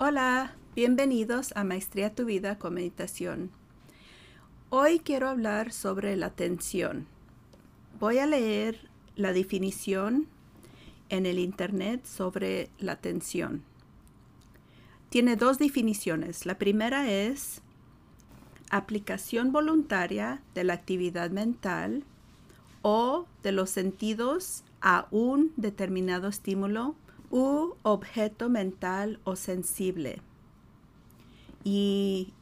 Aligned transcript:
Hola, 0.00 0.54
bienvenidos 0.76 1.52
a 1.56 1.64
Maestría 1.64 2.14
Tu 2.14 2.24
Vida 2.24 2.56
con 2.56 2.74
Meditación. 2.74 3.50
Hoy 4.70 5.00
quiero 5.00 5.28
hablar 5.28 5.72
sobre 5.72 6.14
la 6.14 6.26
atención. 6.26 7.08
Voy 7.98 8.18
a 8.18 8.26
leer 8.26 8.88
la 9.16 9.32
definición 9.32 10.28
en 11.08 11.26
el 11.26 11.40
Internet 11.40 12.06
sobre 12.06 12.70
la 12.78 12.92
atención. 12.92 13.64
Tiene 15.08 15.34
dos 15.34 15.58
definiciones. 15.58 16.46
La 16.46 16.58
primera 16.58 17.10
es 17.10 17.60
aplicación 18.70 19.50
voluntaria 19.50 20.40
de 20.54 20.62
la 20.62 20.74
actividad 20.74 21.32
mental 21.32 22.04
o 22.82 23.26
de 23.42 23.50
los 23.50 23.70
sentidos 23.70 24.62
a 24.80 25.08
un 25.10 25.52
determinado 25.56 26.28
estímulo 26.28 26.94
u 27.30 27.74
objeto 27.82 28.48
mental 28.48 29.20
o 29.24 29.36
sensible. 29.36 30.20
Y 31.64 32.32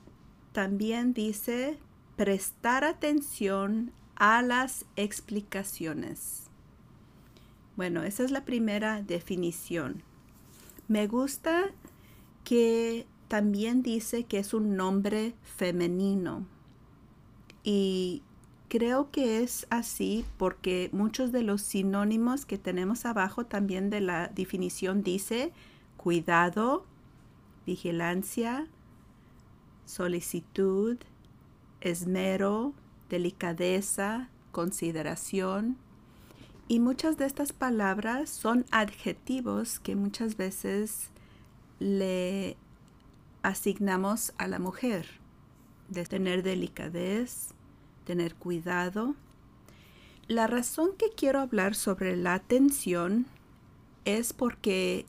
también 0.52 1.12
dice 1.12 1.78
prestar 2.16 2.84
atención 2.84 3.92
a 4.14 4.42
las 4.42 4.86
explicaciones. 4.96 6.44
Bueno, 7.76 8.02
esa 8.04 8.24
es 8.24 8.30
la 8.30 8.44
primera 8.44 9.02
definición. 9.02 10.02
Me 10.88 11.06
gusta 11.06 11.64
que 12.44 13.06
también 13.28 13.82
dice 13.82 14.24
que 14.24 14.38
es 14.38 14.54
un 14.54 14.76
nombre 14.76 15.34
femenino. 15.42 16.46
Y 17.64 18.22
creo 18.76 19.10
que 19.10 19.42
es 19.42 19.66
así 19.70 20.26
porque 20.36 20.90
muchos 20.92 21.32
de 21.32 21.42
los 21.42 21.62
sinónimos 21.62 22.44
que 22.44 22.58
tenemos 22.58 23.06
abajo 23.06 23.46
también 23.46 23.88
de 23.88 24.02
la 24.02 24.28
definición 24.28 25.02
dice 25.02 25.50
cuidado, 25.96 26.84
vigilancia, 27.64 28.66
solicitud, 29.86 30.98
esmero, 31.80 32.74
delicadeza, 33.08 34.28
consideración. 34.52 35.78
Y 36.68 36.78
muchas 36.78 37.16
de 37.16 37.24
estas 37.24 37.54
palabras 37.54 38.28
son 38.28 38.66
adjetivos 38.72 39.80
que 39.80 39.96
muchas 39.96 40.36
veces 40.36 41.08
le 41.78 42.58
asignamos 43.42 44.34
a 44.36 44.46
la 44.48 44.58
mujer, 44.58 45.06
de 45.88 46.04
tener 46.04 46.42
delicadez, 46.42 47.54
tener 48.06 48.34
cuidado. 48.36 49.14
La 50.28 50.46
razón 50.46 50.90
que 50.96 51.10
quiero 51.10 51.40
hablar 51.40 51.74
sobre 51.74 52.16
la 52.16 52.32
atención 52.34 53.26
es 54.06 54.32
porque 54.32 55.04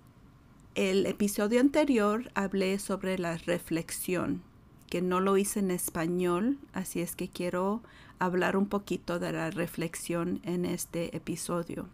el 0.76 1.06
episodio 1.06 1.62
anterior 1.62 2.30
hablé 2.36 2.78
sobre 2.80 3.18
la 3.18 3.38
reflexión, 3.38 4.44
que 4.90 5.02
no 5.02 5.22
lo 5.22 5.38
hice 5.38 5.60
en 5.60 5.72
español, 5.72 6.58
así 6.74 7.00
es 7.00 7.16
que 7.16 7.30
quiero 7.30 7.82
hablar 8.20 8.58
un 8.58 8.68
poquito 8.68 9.20
de 9.20 9.32
la 9.32 9.50
reflexión 9.52 10.42
en 10.44 10.66
este 10.66 11.16
episodio. 11.16 11.88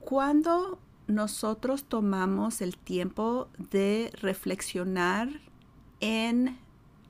Cuando 0.00 0.78
nosotros 1.06 1.84
tomamos 1.84 2.60
el 2.60 2.76
tiempo 2.76 3.48
de 3.70 4.10
reflexionar 4.20 5.28
en 6.00 6.58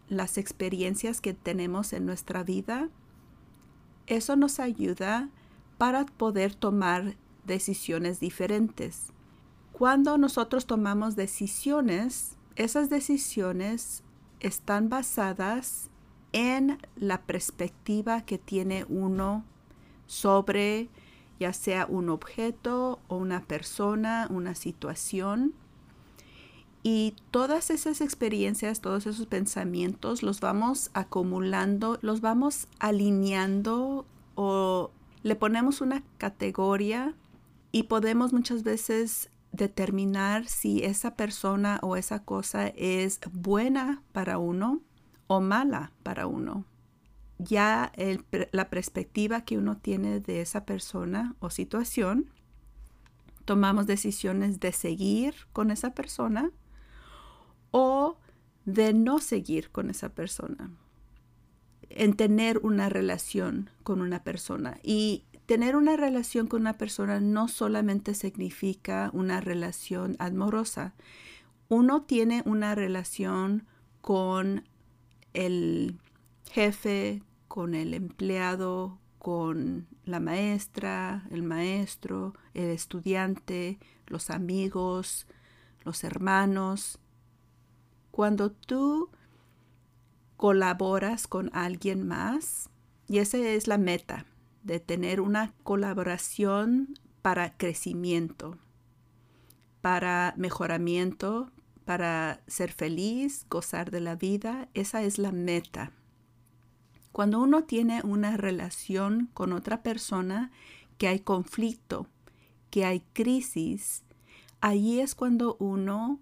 las 0.09 0.39
experiencias 0.39 1.21
que 1.21 1.35
tenemos 1.35 1.93
en 1.93 2.05
nuestra 2.05 2.43
vida, 2.43 2.89
eso 4.07 4.37
nos 4.37 4.61
ayuda 4.61 5.29
para 5.79 6.07
poder 6.07 6.55
tomar 6.55 7.17
decisiones 7.45 8.21
diferentes. 8.21 9.13
Cuando 9.73 10.19
nosotros 10.19 10.67
tomamos 10.67 11.17
decisiones, 11.17 12.37
esas 12.57 12.91
decisiones 12.91 14.03
están 14.41 14.89
basadas 14.89 15.91
en 16.33 16.79
la 16.97 17.23
perspectiva 17.23 18.23
que 18.23 18.39
tiene 18.39 18.85
uno 18.89 19.45
sobre 20.07 20.89
ya 21.41 21.53
sea 21.53 21.87
un 21.87 22.09
objeto 22.09 23.01
o 23.09 23.17
una 23.17 23.43
persona, 23.43 24.29
una 24.31 24.55
situación. 24.55 25.55
Y 26.83 27.15
todas 27.31 27.71
esas 27.71 28.01
experiencias, 28.01 28.81
todos 28.81 29.07
esos 29.07 29.27
pensamientos 29.27 30.23
los 30.23 30.41
vamos 30.41 30.91
acumulando, 30.95 31.99
los 32.03 32.21
vamos 32.21 32.67
alineando 32.81 34.05
o 34.35 34.91
le 35.23 35.37
ponemos 35.37 35.81
una 35.81 36.03
categoría 36.19 37.15
y 37.71 37.85
podemos 37.85 38.33
muchas 38.33 38.65
veces 38.65 39.31
determinar 39.53 40.49
si 40.49 40.83
esa 40.83 41.15
persona 41.15 41.79
o 41.83 41.97
esa 41.97 42.25
cosa 42.25 42.69
es 42.69 43.21
buena 43.33 44.03
para 44.13 44.39
uno 44.39 44.81
o 45.29 45.41
mala 45.41 45.93
para 46.03 46.27
uno. 46.27 46.65
Ya 47.39 47.93
la 48.51 48.71
perspectiva 48.71 49.43
que 49.43 49.59
uno 49.59 49.77
tiene 49.77 50.21
de 50.21 50.41
esa 50.41 50.65
persona 50.65 51.37
o 51.39 51.51
situación, 51.51 52.31
tomamos 53.45 53.87
decisiones 53.87 54.59
de 54.59 54.73
seguir 54.73 55.35
con 55.53 55.71
esa 55.71 55.95
persona 55.95 56.51
o 57.73 58.17
de 58.65 58.93
no 58.93 59.19
seguir 59.19 59.71
con 59.71 59.91
esa 59.91 60.11
persona, 60.11 60.71
en 61.91 62.15
tener 62.15 62.59
una 62.59 62.89
relación 62.89 63.71
con 63.83 64.01
una 64.01 64.23
persona. 64.23 64.79
Y 64.85 65.25
tener 65.47 65.75
una 65.75 65.97
relación 65.97 66.47
con 66.47 66.61
una 66.61 66.79
persona 66.79 67.21
no 67.21 67.49
solamente 67.49 68.15
significa 68.15 69.11
una 69.13 69.41
relación 69.41 70.17
amorosa. 70.21 70.95
Uno 71.69 72.03
tiene 72.03 72.43
una 72.47 72.75
relación 72.75 73.67
con 74.01 74.65
el 75.35 75.99
jefe, 76.51 77.23
con 77.49 77.75
el 77.75 77.95
empleado, 77.95 78.99
con 79.19 79.87
la 80.05 80.21
maestra, 80.21 81.27
el 81.31 81.43
maestro, 81.43 82.35
el 82.55 82.71
estudiante, 82.71 83.79
los 84.07 84.31
amigos, 84.31 85.27
los 85.85 86.03
hermanos. 86.05 86.99
Cuando 88.13 88.53
tú 88.53 89.09
colaboras 90.37 91.27
con 91.27 91.51
alguien 91.55 92.07
más, 92.07 92.69
y 93.09 93.19
esa 93.19 93.39
es 93.39 93.67
la 93.67 93.79
meta, 93.79 94.27
de 94.63 94.81
tener 94.81 95.21
una 95.21 95.55
colaboración 95.63 96.99
para 97.23 97.57
crecimiento, 97.57 98.59
para 99.81 100.35
mejoramiento, 100.37 101.51
para 101.87 102.43
ser 102.47 102.71
feliz, 102.73 103.47
gozar 103.49 103.91
de 103.91 104.01
la 104.01 104.15
vida, 104.15 104.69
esa 104.75 105.03
es 105.03 105.17
la 105.17 105.33
meta. 105.33 105.93
Cuando 107.13 107.41
uno 107.41 107.65
tiene 107.65 108.03
una 108.05 108.37
relación 108.37 109.31
con 109.33 109.55
otra 109.55 109.83
persona, 109.83 110.51
que 110.99 111.09
hay 111.09 111.21
conflicto, 111.21 112.07
que 112.69 112.85
hay 112.85 113.01
crisis, 113.15 114.03
allí 114.61 115.01
es 115.01 115.15
cuando 115.15 115.57
uno 115.61 116.21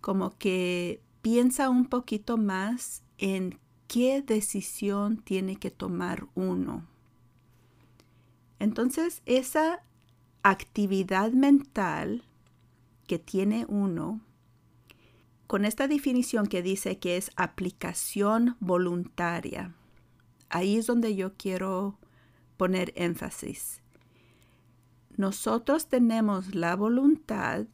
como 0.00 0.36
que 0.36 1.02
piensa 1.22 1.70
un 1.70 1.86
poquito 1.86 2.36
más 2.36 3.02
en 3.18 3.58
qué 3.86 4.22
decisión 4.22 5.18
tiene 5.18 5.56
que 5.56 5.70
tomar 5.70 6.26
uno. 6.34 6.86
Entonces, 8.58 9.22
esa 9.26 9.82
actividad 10.42 11.32
mental 11.32 12.24
que 13.06 13.18
tiene 13.18 13.64
uno, 13.68 14.20
con 15.46 15.64
esta 15.64 15.88
definición 15.88 16.46
que 16.46 16.62
dice 16.62 16.98
que 16.98 17.16
es 17.16 17.30
aplicación 17.36 18.56
voluntaria, 18.60 19.74
ahí 20.50 20.76
es 20.76 20.86
donde 20.86 21.16
yo 21.16 21.34
quiero 21.34 21.98
poner 22.56 22.92
énfasis. 22.96 23.80
Nosotros 25.16 25.88
tenemos 25.88 26.54
la 26.54 26.76
voluntad 26.76 27.66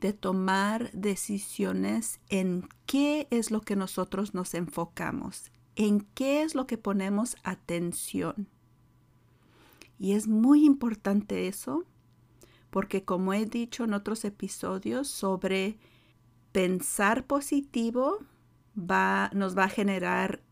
de 0.00 0.12
tomar 0.12 0.90
decisiones 0.92 2.20
en 2.28 2.68
qué 2.86 3.26
es 3.30 3.50
lo 3.50 3.60
que 3.60 3.76
nosotros 3.76 4.34
nos 4.34 4.54
enfocamos, 4.54 5.50
en 5.76 6.00
qué 6.14 6.42
es 6.42 6.54
lo 6.54 6.66
que 6.66 6.78
ponemos 6.78 7.36
atención. 7.42 8.48
Y 9.98 10.12
es 10.12 10.28
muy 10.28 10.64
importante 10.64 11.48
eso, 11.48 11.84
porque 12.70 13.04
como 13.04 13.32
he 13.32 13.46
dicho 13.46 13.84
en 13.84 13.94
otros 13.94 14.24
episodios 14.24 15.08
sobre 15.08 15.78
pensar 16.52 17.26
positivo, 17.26 18.18
va, 18.78 19.30
nos 19.34 19.58
va 19.58 19.64
a 19.64 19.68
generar 19.68 20.42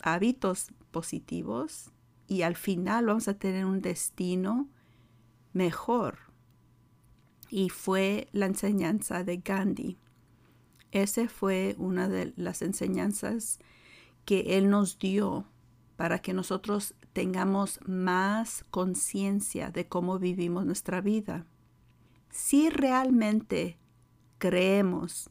hábitos 0.00 0.68
positivos 0.92 1.90
y 2.28 2.42
al 2.42 2.54
final 2.54 3.06
vamos 3.06 3.26
a 3.26 3.34
tener 3.34 3.64
un 3.64 3.80
destino 3.80 4.68
mejor 5.52 6.25
y 7.50 7.68
fue 7.68 8.28
la 8.32 8.46
enseñanza 8.46 9.24
de 9.24 9.38
Gandhi. 9.38 9.98
Esa 10.92 11.28
fue 11.28 11.74
una 11.78 12.08
de 12.08 12.32
las 12.36 12.62
enseñanzas 12.62 13.58
que 14.24 14.58
él 14.58 14.70
nos 14.70 14.98
dio 14.98 15.46
para 15.96 16.20
que 16.20 16.32
nosotros 16.32 16.94
tengamos 17.12 17.80
más 17.86 18.64
conciencia 18.70 19.70
de 19.70 19.88
cómo 19.88 20.18
vivimos 20.18 20.66
nuestra 20.66 21.00
vida. 21.00 21.46
Si 22.30 22.68
realmente 22.68 23.78
creemos 24.38 25.30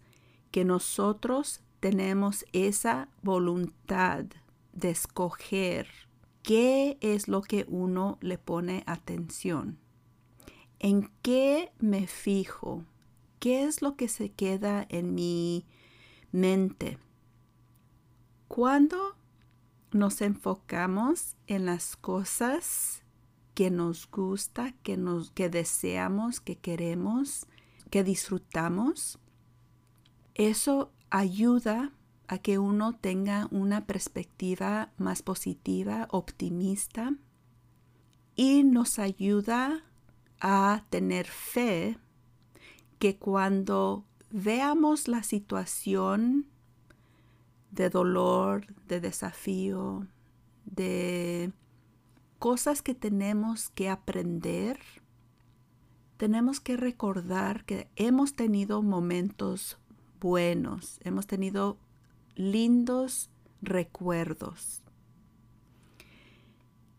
que 0.51 0.65
nosotros 0.65 1.61
tenemos 1.79 2.45
esa 2.51 3.09
voluntad 3.21 4.25
de 4.73 4.89
escoger 4.89 5.87
qué 6.41 6.97
es 7.01 7.27
lo 7.27 7.41
que 7.41 7.65
uno 7.67 8.17
le 8.21 8.37
pone 8.37 8.83
atención, 8.87 9.77
en 10.79 11.11
qué 11.21 11.71
me 11.79 12.07
fijo, 12.07 12.83
qué 13.39 13.63
es 13.63 13.81
lo 13.81 13.95
que 13.95 14.07
se 14.07 14.31
queda 14.31 14.85
en 14.89 15.15
mi 15.15 15.65
mente. 16.31 16.97
Cuando 18.47 19.15
nos 19.91 20.21
enfocamos 20.21 21.35
en 21.47 21.65
las 21.65 21.95
cosas 21.95 23.03
que 23.53 23.71
nos 23.71 24.09
gusta, 24.11 24.73
que 24.83 24.97
nos 24.97 25.31
que 25.31 25.49
deseamos, 25.49 26.41
que 26.41 26.57
queremos, 26.57 27.47
que 27.89 28.03
disfrutamos, 28.03 29.17
eso 30.33 30.91
ayuda 31.09 31.93
a 32.27 32.39
que 32.39 32.59
uno 32.59 32.93
tenga 32.93 33.47
una 33.51 33.85
perspectiva 33.85 34.91
más 34.97 35.21
positiva, 35.21 36.07
optimista 36.11 37.13
y 38.35 38.63
nos 38.63 38.99
ayuda 38.99 39.84
a 40.39 40.83
tener 40.89 41.27
fe 41.27 41.97
que 42.99 43.17
cuando 43.17 44.05
veamos 44.31 45.07
la 45.07 45.23
situación 45.23 46.47
de 47.71 47.89
dolor, 47.89 48.67
de 48.87 49.01
desafío, 49.01 50.07
de 50.65 51.51
cosas 52.39 52.81
que 52.81 52.95
tenemos 52.95 53.69
que 53.69 53.89
aprender, 53.89 54.79
tenemos 56.17 56.59
que 56.59 56.77
recordar 56.77 57.65
que 57.65 57.89
hemos 57.95 58.35
tenido 58.35 58.81
momentos 58.81 59.77
buenos, 60.19 60.99
hemos 61.03 61.27
tenido 61.27 61.77
lindos 62.35 63.29
recuerdos. 63.61 64.81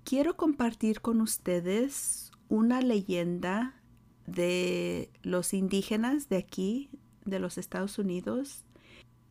Quiero 0.04 0.36
compartir 0.36 1.00
con 1.00 1.20
ustedes 1.20 2.30
una 2.48 2.80
leyenda 2.80 3.74
de 4.26 5.10
los 5.22 5.54
indígenas 5.54 6.28
de 6.28 6.36
aquí, 6.36 6.90
de 7.24 7.38
los 7.38 7.58
Estados 7.58 7.98
Unidos. 7.98 8.64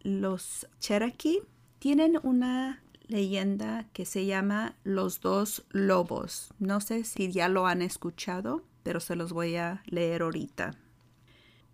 Los 0.02 0.68
Cherokee 0.80 1.42
tienen 1.80 2.20
una 2.24 2.84
leyenda 3.08 3.88
que 3.94 4.06
se 4.06 4.26
llama 4.26 4.76
Los 4.84 5.22
dos 5.22 5.66
lobos. 5.70 6.54
No 6.60 6.82
sé 6.82 7.04
si 7.04 7.32
ya 7.32 7.50
lo 7.50 7.68
han 7.68 7.82
escuchado, 7.82 8.64
pero 8.84 9.00
se 9.00 9.16
los 9.16 9.34
voy 9.34 9.56
a 9.56 9.84
leer 9.86 10.22
ahorita. 10.22 10.78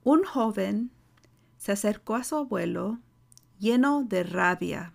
Un 0.04 0.24
joven 0.24 0.92
se 1.58 1.72
acercó 1.72 2.16
a 2.16 2.24
su 2.24 2.36
abuelo 2.36 3.00
lleno 3.60 4.04
de 4.04 4.24
rabia 4.24 4.94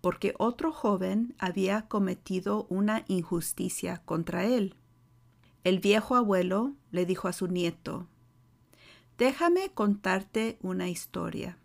porque 0.00 0.34
otro 0.38 0.72
joven 0.72 1.34
había 1.38 1.82
cometido 1.82 2.66
una 2.70 3.04
injusticia 3.08 4.02
contra 4.04 4.44
él. 4.44 4.74
El 5.64 5.80
viejo 5.80 6.16
abuelo 6.16 6.74
le 6.90 7.06
dijo 7.06 7.28
a 7.28 7.32
su 7.32 7.48
nieto, 7.48 8.06
Déjame 9.16 9.70
contarte 9.70 10.58
una 10.62 10.88
historia. 10.88 11.58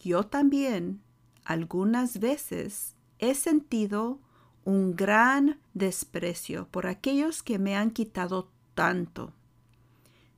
Yo 0.00 0.24
también 0.24 1.00
algunas 1.44 2.18
veces 2.18 2.94
he 3.18 3.34
sentido 3.34 4.18
un 4.64 4.96
gran 4.96 5.60
desprecio 5.74 6.66
por 6.70 6.86
aquellos 6.86 7.42
que 7.42 7.58
me 7.58 7.76
han 7.76 7.92
quitado 7.92 8.50
tanto, 8.74 9.32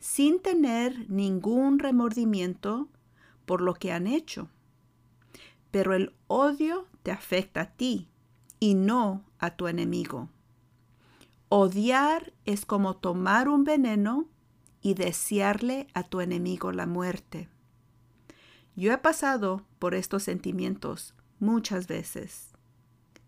sin 0.01 0.41
tener 0.41 1.09
ningún 1.11 1.79
remordimiento 1.79 2.89
por 3.47 3.63
lo 3.63 3.75
que 3.75 3.93
han 3.93 4.07
hecho 4.07 4.49
pero 5.71 5.95
el 5.95 6.13
odio 6.27 6.87
te 7.03 7.11
afecta 7.11 7.63
a 7.63 7.71
ti 7.71 8.09
y 8.61 8.75
no 8.75 9.25
a 9.39 9.57
tu 9.57 9.69
enemigo. 9.69 10.29
Odiar 11.51 12.33
es 12.45 12.67
como 12.67 12.97
tomar 12.97 13.49
un 13.49 13.65
veneno 13.65 14.29
y 14.83 14.95
desearle 14.95 15.87
a 15.95 16.03
tu 16.03 16.21
enemigo 16.21 16.73
la 16.73 16.87
muerte. 16.87 17.49
Yo 18.77 18.93
he 18.93 18.99
pasado 18.99 19.63
por 19.79 19.95
estos 19.95 20.23
sentimientos 20.23 21.15
muchas 21.41 21.87
veces. 21.87 22.51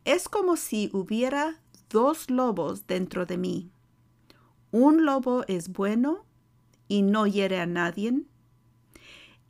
Es 0.04 0.28
como 0.28 0.56
si 0.56 0.90
hubiera 0.92 1.60
dos 1.88 2.30
lobos 2.30 2.86
dentro 2.86 3.26
de 3.26 3.36
mí. 3.36 3.70
Un 4.70 5.04
lobo 5.04 5.44
es 5.48 5.72
bueno 5.72 6.24
y 6.86 7.02
no 7.02 7.26
hiere 7.26 7.60
a 7.60 7.66
nadie, 7.66 8.24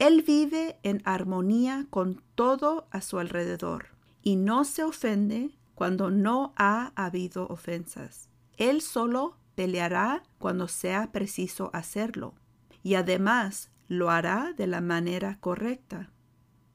él 0.00 0.22
vive 0.22 0.78
en 0.82 1.02
armonía 1.04 1.86
con 1.90 2.22
todo 2.34 2.88
a 2.90 3.02
su 3.02 3.18
alrededor 3.18 3.88
y 4.22 4.36
no 4.36 4.64
se 4.64 4.82
ofende 4.82 5.50
cuando 5.74 6.10
no 6.10 6.54
ha 6.56 6.92
habido 6.96 7.46
ofensas. 7.48 8.29
Él 8.60 8.82
solo 8.82 9.38
peleará 9.54 10.22
cuando 10.38 10.68
sea 10.68 11.12
preciso 11.12 11.70
hacerlo 11.72 12.34
y 12.82 12.94
además 12.94 13.70
lo 13.88 14.10
hará 14.10 14.52
de 14.52 14.66
la 14.66 14.82
manera 14.82 15.38
correcta. 15.40 16.10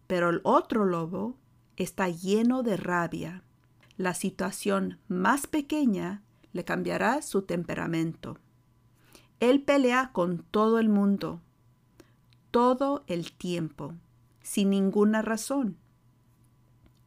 Pero 0.08 0.30
el 0.32 0.42
otro 0.44 0.86
lobo 0.86 1.38
está 1.78 2.10
lleno 2.10 2.64
de 2.64 2.76
rabia. 2.76 3.44
La 3.98 4.16
situación 4.16 4.98
más 5.08 5.46
pequeña 5.46 6.24
le 6.54 6.66
cambiará 6.66 7.22
su 7.22 7.44
temperamento. 7.44 8.40
Él 9.40 9.62
pelea 9.62 10.10
con 10.12 10.40
todo 10.40 10.80
el 10.80 10.90
mundo 10.90 11.40
todo 12.50 13.04
el 13.06 13.34
tiempo, 13.34 13.94
sin 14.42 14.72
ninguna 14.72 15.22
razón. 15.22 15.78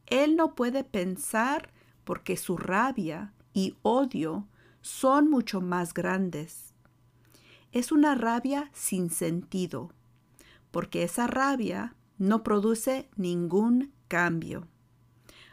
Él 0.07 0.37
no 0.37 0.55
puede 0.55 0.85
pensar 0.85 1.71
porque 2.05 2.37
su 2.37 2.57
rabia 2.59 3.33
y 3.55 3.75
odio 3.83 4.47
son 4.89 5.29
mucho 5.29 5.61
más 5.61 5.93
grandes. 5.93 6.73
Es 7.73 7.93
una 7.93 8.15
rabia 8.15 8.71
sin 8.73 9.11
sentido, 9.11 9.93
porque 10.71 11.03
esa 11.03 11.27
rabia 11.27 11.95
no 12.17 12.43
produce 12.43 13.11
ningún 13.15 13.93
cambio. 14.09 14.67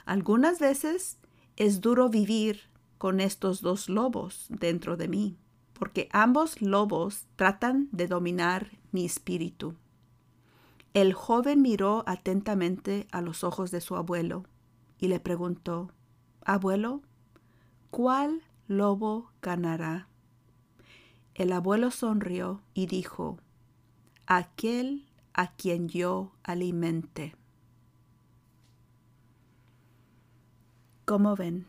Algunas 0.05 0.59
veces 0.59 1.17
es 1.57 1.81
duro 1.81 2.07
vivir 2.07 2.61
con 2.97 3.19
estos 3.19 3.61
dos 3.61 3.89
lobos 3.89 4.45
dentro 4.47 4.95
de 4.95 5.09
mí, 5.09 5.37
porque 5.73 6.07
ambos 6.13 6.61
lobos 6.61 7.25
tratan 7.35 7.89
de 7.91 8.07
dominar 8.07 8.71
mi 8.93 9.03
espíritu. 9.03 9.75
El 10.93 11.13
joven 11.13 11.61
miró 11.61 12.05
atentamente 12.07 13.05
a 13.11 13.19
los 13.21 13.43
ojos 13.43 13.69
de 13.69 13.81
su 13.81 13.97
abuelo 13.97 14.45
y 14.97 15.09
le 15.09 15.19
preguntó, 15.19 15.91
Abuelo, 16.45 17.01
¿cuál 17.89 18.41
lobo 18.67 19.31
ganará? 19.41 20.07
El 21.33 21.51
abuelo 21.51 21.91
sonrió 21.91 22.61
y 22.73 22.87
dijo, 22.87 23.37
Aquel 24.25 25.07
a 25.33 25.53
quien 25.53 25.89
yo 25.89 26.31
alimente. 26.43 27.35
Como 31.05 31.35
ven, 31.35 31.67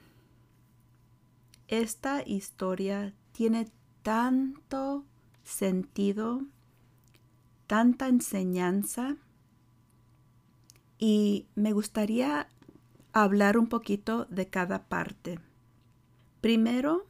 esta 1.68 2.22
historia 2.26 3.12
tiene 3.32 3.70
tanto 4.02 5.04
sentido 5.42 6.42
tanta 7.66 8.08
enseñanza 8.08 9.16
y 10.98 11.46
me 11.54 11.72
gustaría 11.72 12.48
hablar 13.12 13.58
un 13.58 13.66
poquito 13.66 14.26
de 14.26 14.48
cada 14.48 14.84
parte. 14.84 15.40
Primero, 16.46 17.04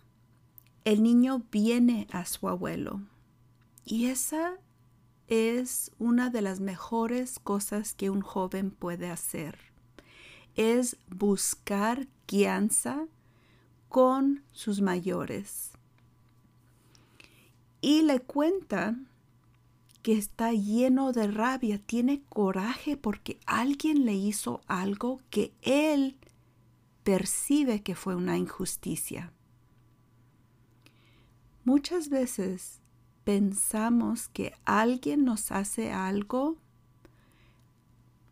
el 0.87 1.03
niño 1.03 1.43
viene 1.53 2.07
a 2.11 2.25
su 2.25 2.49
abuelo 2.49 3.03
y 3.85 4.07
esa 4.07 4.57
es 5.29 5.91
una 5.99 6.31
de 6.31 6.41
las 6.41 6.61
mejores 6.61 7.39
cosas 7.39 7.93
que 7.93 8.09
un 8.09 8.23
joven 8.23 8.71
puede 8.71 9.11
hacer. 9.11 9.59
Es 10.55 10.97
buscar 11.11 12.09
guianza 12.27 13.09
con 13.91 14.43
sus 14.53 14.81
mayores. 14.81 15.73
Y 17.83 18.01
le 18.05 18.21
cuenta 18.21 18.97
que 20.03 20.15
está 20.15 20.53
lleno 20.53 21.13
de 21.13 21.27
rabia, 21.27 21.79
tiene 21.79 22.23
coraje 22.31 22.97
porque 22.97 23.39
alguien 23.45 24.07
le 24.07 24.15
hizo 24.15 24.63
algo 24.67 25.21
que 25.29 25.53
él 25.61 26.17
percibe 27.07 27.83
que 27.85 27.95
fue 27.95 28.17
una 28.17 28.37
injusticia. 28.37 29.33
Muchas 31.65 32.09
veces 32.09 32.83
pensamos 33.23 34.29
que 34.29 34.53
alguien 34.65 35.25
nos 35.25 35.53
hace 35.53 35.93
algo 35.93 36.57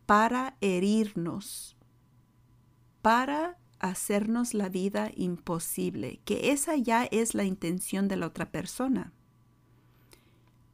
para 0.05 0.57
herirnos, 0.59 1.77
para 3.01 3.57
hacernos 3.79 4.53
la 4.53 4.67
vida 4.67 5.09
imposible, 5.15 6.19
que 6.25 6.51
esa 6.51 6.75
ya 6.75 7.05
es 7.05 7.33
la 7.33 7.45
intención 7.45 8.09
de 8.09 8.17
la 8.17 8.27
otra 8.27 8.51
persona 8.51 9.15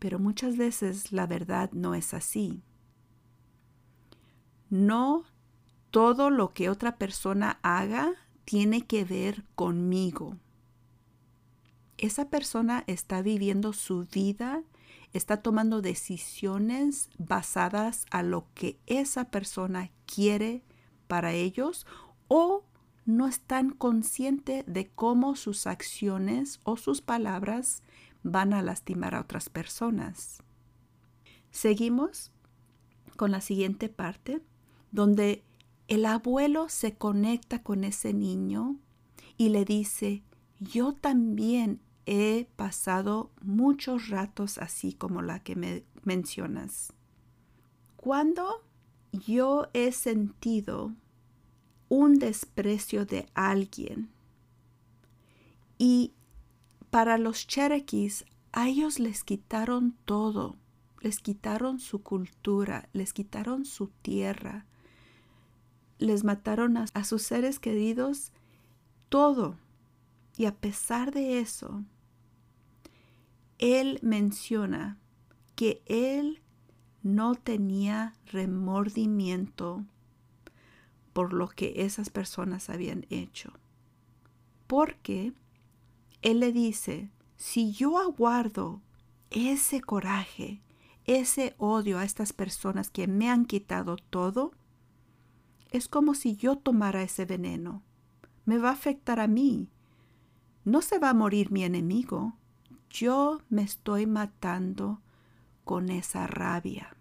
pero 0.01 0.17
muchas 0.17 0.58
veces 0.58 1.12
la 1.12 1.27
verdad 1.27 1.72
no 1.74 1.93
es 1.93 2.15
así. 2.15 2.63
no 4.72 5.25
todo 5.91 6.29
lo 6.29 6.53
que 6.53 6.69
otra 6.69 6.95
persona 6.95 7.60
haga 7.62 8.13
tiene 8.45 8.86
que 8.88 9.05
ver 9.05 9.43
conmigo. 9.55 10.38
Esa 11.98 12.29
persona 12.29 12.83
está 12.88 13.21
viviendo 13.21 13.74
su 13.74 14.05
vida, 14.05 14.63
está 15.13 15.41
tomando 15.41 15.81
decisiones 15.81 17.10
basadas 17.17 18.05
a 18.10 18.24
lo 18.24 18.48
que 18.55 18.79
esa 18.88 19.25
persona 19.25 19.91
quiere 20.05 20.63
para 21.07 21.33
ellos 21.33 21.86
o 22.27 22.63
no 23.05 23.27
están 23.27 23.71
conscientes 23.71 24.63
de 24.65 24.89
cómo 24.89 25.36
sus 25.36 25.67
acciones 25.67 26.60
o 26.63 26.77
sus 26.77 27.01
palabras 27.01 27.83
van 28.24 28.53
a 28.53 28.62
lastimar 28.62 29.15
a 29.15 29.21
otras 29.21 29.50
personas. 29.50 30.41
Seguimos 31.51 32.31
con 33.17 33.31
la 33.31 33.41
siguiente 33.41 33.89
parte, 33.89 34.41
donde 34.91 35.43
el 35.91 36.05
abuelo 36.05 36.69
se 36.69 36.93
conecta 36.93 37.63
con 37.63 37.83
ese 37.83 38.13
niño 38.13 38.77
y 39.36 39.50
le 39.50 39.65
dice, 39.65 40.24
yo 40.57 40.93
también 40.93 41.81
he 42.05 42.48
pasado 42.55 43.29
muchos 43.41 44.07
ratos 44.07 44.57
así 44.57 44.93
como 44.93 45.21
la 45.21 45.39
que 45.43 45.57
me 45.57 45.83
mencionas. 46.05 46.93
Cuando 47.98 48.63
yo 49.12 49.67
he 49.74 49.91
sentido 49.91 50.93
un 51.89 52.19
desprecio 52.19 53.05
de 53.05 53.25
alguien 53.33 54.10
y 55.77 56.13
para 56.89 57.17
los 57.17 57.48
Cherokees 57.48 58.24
a 58.53 58.69
ellos 58.69 58.98
les 58.98 59.25
quitaron 59.25 59.98
todo, 60.05 60.55
les 61.01 61.19
quitaron 61.19 61.81
su 61.81 62.01
cultura, 62.01 62.88
les 62.93 63.12
quitaron 63.12 63.65
su 63.65 63.88
tierra, 63.88 64.67
les 66.01 66.24
mataron 66.24 66.77
a, 66.77 67.03
sus 67.03 67.22
seres 67.22 67.60
queridos, 67.60 68.34
todo. 69.10 69.55
Y 70.36 70.46
a 70.46 70.55
pesar 70.55 71.12
de 71.12 71.39
eso, 71.39 71.84
él 73.60 74.00
menciona 74.01 74.98
que 75.55 75.84
él 75.86 76.41
no 77.03 77.36
tenía 77.36 78.15
remordimiento 78.25 79.86
por 81.13 81.34
lo 81.34 81.50
que 81.50 81.74
esas 81.77 82.10
personas 82.10 82.70
habían 82.70 83.05
hecho. 83.10 83.53
Porque 84.65 85.34
él 86.22 86.39
le 86.39 86.51
dice, 86.51 87.12
si 87.36 87.74
yo 87.74 88.00
aguardo 88.00 88.81
ese 89.29 89.81
coraje, 89.81 90.62
ese 91.05 91.55
odio 91.58 92.00
a 92.00 92.05
estas 92.05 92.34
personas 92.34 92.89
que 92.89 93.08
me 93.08 93.29
han 93.29 93.46
quitado 93.46 93.98
todo, 93.98 94.53
es 95.72 95.88
como 95.88 96.13
si 96.13 96.36
yo 96.36 96.58
tomara 96.58 97.01
ese 97.01 97.25
veneno. 97.25 97.82
Me 98.46 98.58
va 98.58 98.70
a 98.70 98.74
afectar 98.74 99.20
a 99.20 99.28
mí. 99.28 99.70
No 100.63 100.82
se 100.82 101.00
va 101.00 101.10
a 101.10 101.16
morir 101.16 101.51
mi 101.51 101.63
enemigo. 101.63 102.36
Yo 102.90 103.42
me 103.50 103.63
estoy 103.63 104.06
matando 104.06 105.01
con 105.63 105.90
esa 105.90 106.28
rabia. 106.28 106.96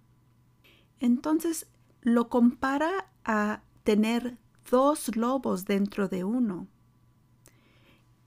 Entonces 1.00 1.67
lo 2.03 2.29
compara 2.29 3.11
a 3.25 3.62
tener 3.85 4.39
dos 4.71 5.17
lobos 5.17 5.65
dentro 5.65 6.09
de 6.09 6.25
uno. 6.25 6.69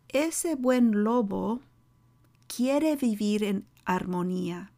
Ese 0.09 0.55
buen 0.55 1.03
lobo 1.03 1.61
quiere 2.47 2.95
vivir 2.95 3.43
en 3.43 3.65
armonía, 3.85 4.71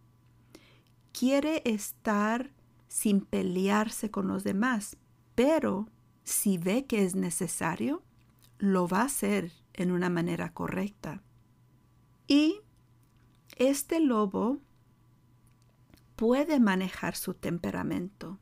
quiere 1.12 1.62
estar 1.66 2.52
sin 2.88 3.22
pelearse 3.22 4.10
con 4.10 4.28
los 4.28 4.44
demás, 4.44 4.98
pero 5.36 5.88
si 6.24 6.58
ve 6.58 6.86
que 6.86 7.04
es 7.04 7.16
necesario, 7.16 8.02
lo 8.58 8.88
va 8.88 9.02
a 9.02 9.06
hacer 9.06 9.52
en 9.74 9.92
una 9.92 10.10
manera 10.10 10.54
correcta. 10.54 11.22
Y 12.28 12.62
este 13.58 14.00
lobo 14.00 14.58
puede 16.16 16.60
manejar 16.60 17.16
su 17.16 17.34
temperamento. 17.34 18.40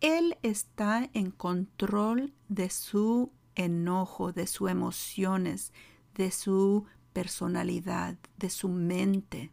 Él 0.00 0.38
está 0.42 1.10
en 1.12 1.30
control 1.30 2.32
de 2.48 2.70
su 2.70 3.32
enojo, 3.54 4.32
de 4.32 4.46
sus 4.46 4.70
emociones, 4.70 5.72
de 6.14 6.30
su 6.30 6.84
personalidad, 7.12 8.16
de 8.36 8.50
su 8.50 8.68
mente. 8.68 9.50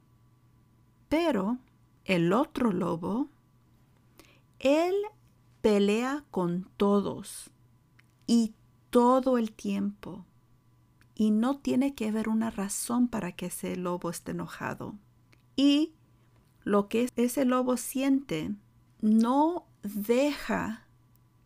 Pero 1.09 1.57
el 2.05 2.33
otro 2.33 2.71
lobo, 2.71 3.29
él 4.59 4.95
pelea 5.61 6.23
con 6.31 6.69
todos 6.77 7.51
y 8.27 8.53
todo 8.89 9.37
el 9.37 9.51
tiempo. 9.51 10.25
Y 11.15 11.31
no 11.31 11.59
tiene 11.59 11.93
que 11.93 12.07
haber 12.07 12.29
una 12.29 12.49
razón 12.49 13.07
para 13.07 13.31
que 13.33 13.47
ese 13.47 13.75
lobo 13.75 14.09
esté 14.09 14.31
enojado. 14.31 14.95
Y 15.55 15.93
lo 16.63 16.87
que 16.87 17.09
ese 17.15 17.45
lobo 17.45 17.77
siente 17.77 18.55
no 19.01 19.67
deja 19.83 20.87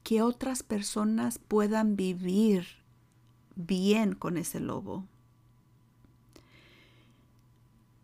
que 0.03 0.21
otras 0.21 0.63
personas 0.63 1.39
puedan 1.39 1.95
vivir 1.95 2.67
bien 3.55 4.13
con 4.13 4.37
ese 4.37 4.59
lobo. 4.59 5.07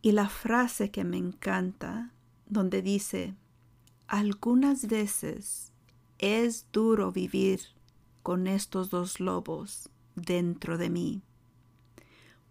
Y 0.01 0.13
la 0.13 0.29
frase 0.29 0.89
que 0.89 1.03
me 1.03 1.17
encanta, 1.17 2.11
donde 2.47 2.81
dice, 2.81 3.35
algunas 4.07 4.87
veces 4.87 5.70
es 6.21 6.67
duro 6.71 7.11
vivir 7.11 7.61
con 8.23 8.47
estos 8.47 8.89
dos 8.89 9.19
lobos 9.19 9.89
dentro 10.15 10.77
de 10.77 10.89
mí, 10.89 11.21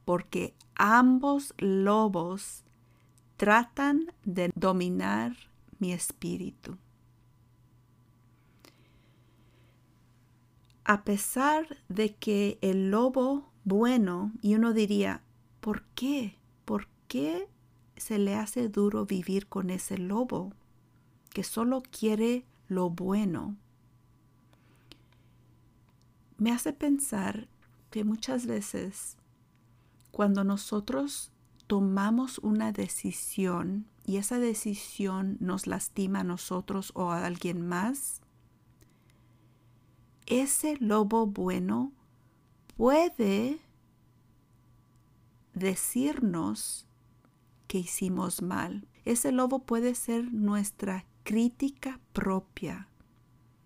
porque 0.05 0.55
ambos 0.75 1.55
lobos 1.59 2.65
tratan 3.37 4.12
de 4.25 4.50
dominar 4.55 5.35
mi 5.79 5.93
espíritu. 5.93 6.77
A 10.85 11.05
pesar 11.05 11.79
de 11.89 12.15
que 12.17 12.59
el 12.62 12.91
lobo 12.91 13.50
bueno, 13.65 14.33
y 14.43 14.57
uno 14.57 14.73
diría, 14.73 15.23
¿por 15.61 15.85
qué? 15.95 16.37
¿Por 16.65 16.89
qué 17.07 17.49
se 17.97 18.19
le 18.19 18.35
hace 18.35 18.69
duro 18.69 19.07
vivir 19.07 19.47
con 19.47 19.71
ese 19.71 19.99
lobo 19.99 20.53
que 21.31 21.45
solo 21.45 21.83
quiere 21.83 22.45
lo 22.71 22.89
bueno? 22.89 23.57
Me 26.39 26.53
hace 26.53 26.73
pensar 26.73 27.49
que 27.91 28.05
muchas 28.05 28.47
veces 28.47 29.19
cuando 30.11 30.45
nosotros 30.45 31.33
tomamos 31.67 32.39
una 32.39 32.73
decisión 32.73 33.87
y 34.07 34.17
esa 34.17 34.39
decisión 34.39 35.37
nos 35.41 35.67
lastima 35.67 36.21
a 36.21 36.25
nosotros 36.25 36.93
o 36.95 37.11
a 37.11 37.27
alguien 37.27 37.67
más, 37.67 38.23
ese 40.27 40.77
lobo 40.79 41.27
bueno 41.27 41.93
puede 42.77 43.61
decirnos 45.55 46.87
que 47.67 47.79
hicimos 47.79 48.43
mal. 48.43 48.87
Ese 49.05 49.33
lobo 49.33 49.61
puede 49.61 49.95
ser 49.95 50.33
nuestra 50.33 51.05
crítica 51.23 52.00
propia, 52.12 52.89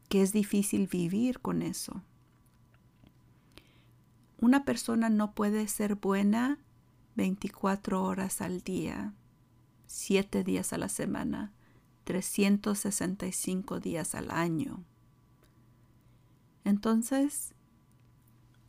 que 0.08 0.22
es 0.22 0.32
difícil 0.32 0.86
vivir 0.86 1.40
con 1.40 1.62
eso. 1.62 2.02
Una 4.40 4.64
persona 4.64 5.08
no 5.08 5.34
puede 5.34 5.68
ser 5.68 5.94
buena 5.94 6.58
24 7.16 8.02
horas 8.02 8.40
al 8.40 8.60
día, 8.62 9.14
7 9.86 10.44
días 10.44 10.72
a 10.72 10.78
la 10.78 10.88
semana, 10.88 11.52
365 12.04 13.80
días 13.80 14.14
al 14.14 14.30
año. 14.30 14.84
Entonces, 16.64 17.54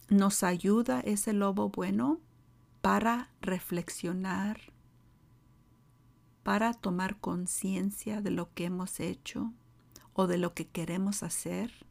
nos 0.10 0.44
ayuda 0.44 1.00
ese 1.02 1.34
lobo 1.34 1.70
bueno 1.70 2.20
para 2.82 3.32
reflexionar, 3.42 4.60
para 6.46 6.74
tomar 6.74 7.20
conciencia 7.20 8.22
de 8.22 8.32
lo 8.32 8.54
que 8.54 8.66
hemos 8.66 9.02
hecho 9.02 9.52
o 10.14 10.28
de 10.28 10.38
lo 10.38 10.54
que 10.54 10.70
queremos 10.70 11.24
hacer, 11.24 11.86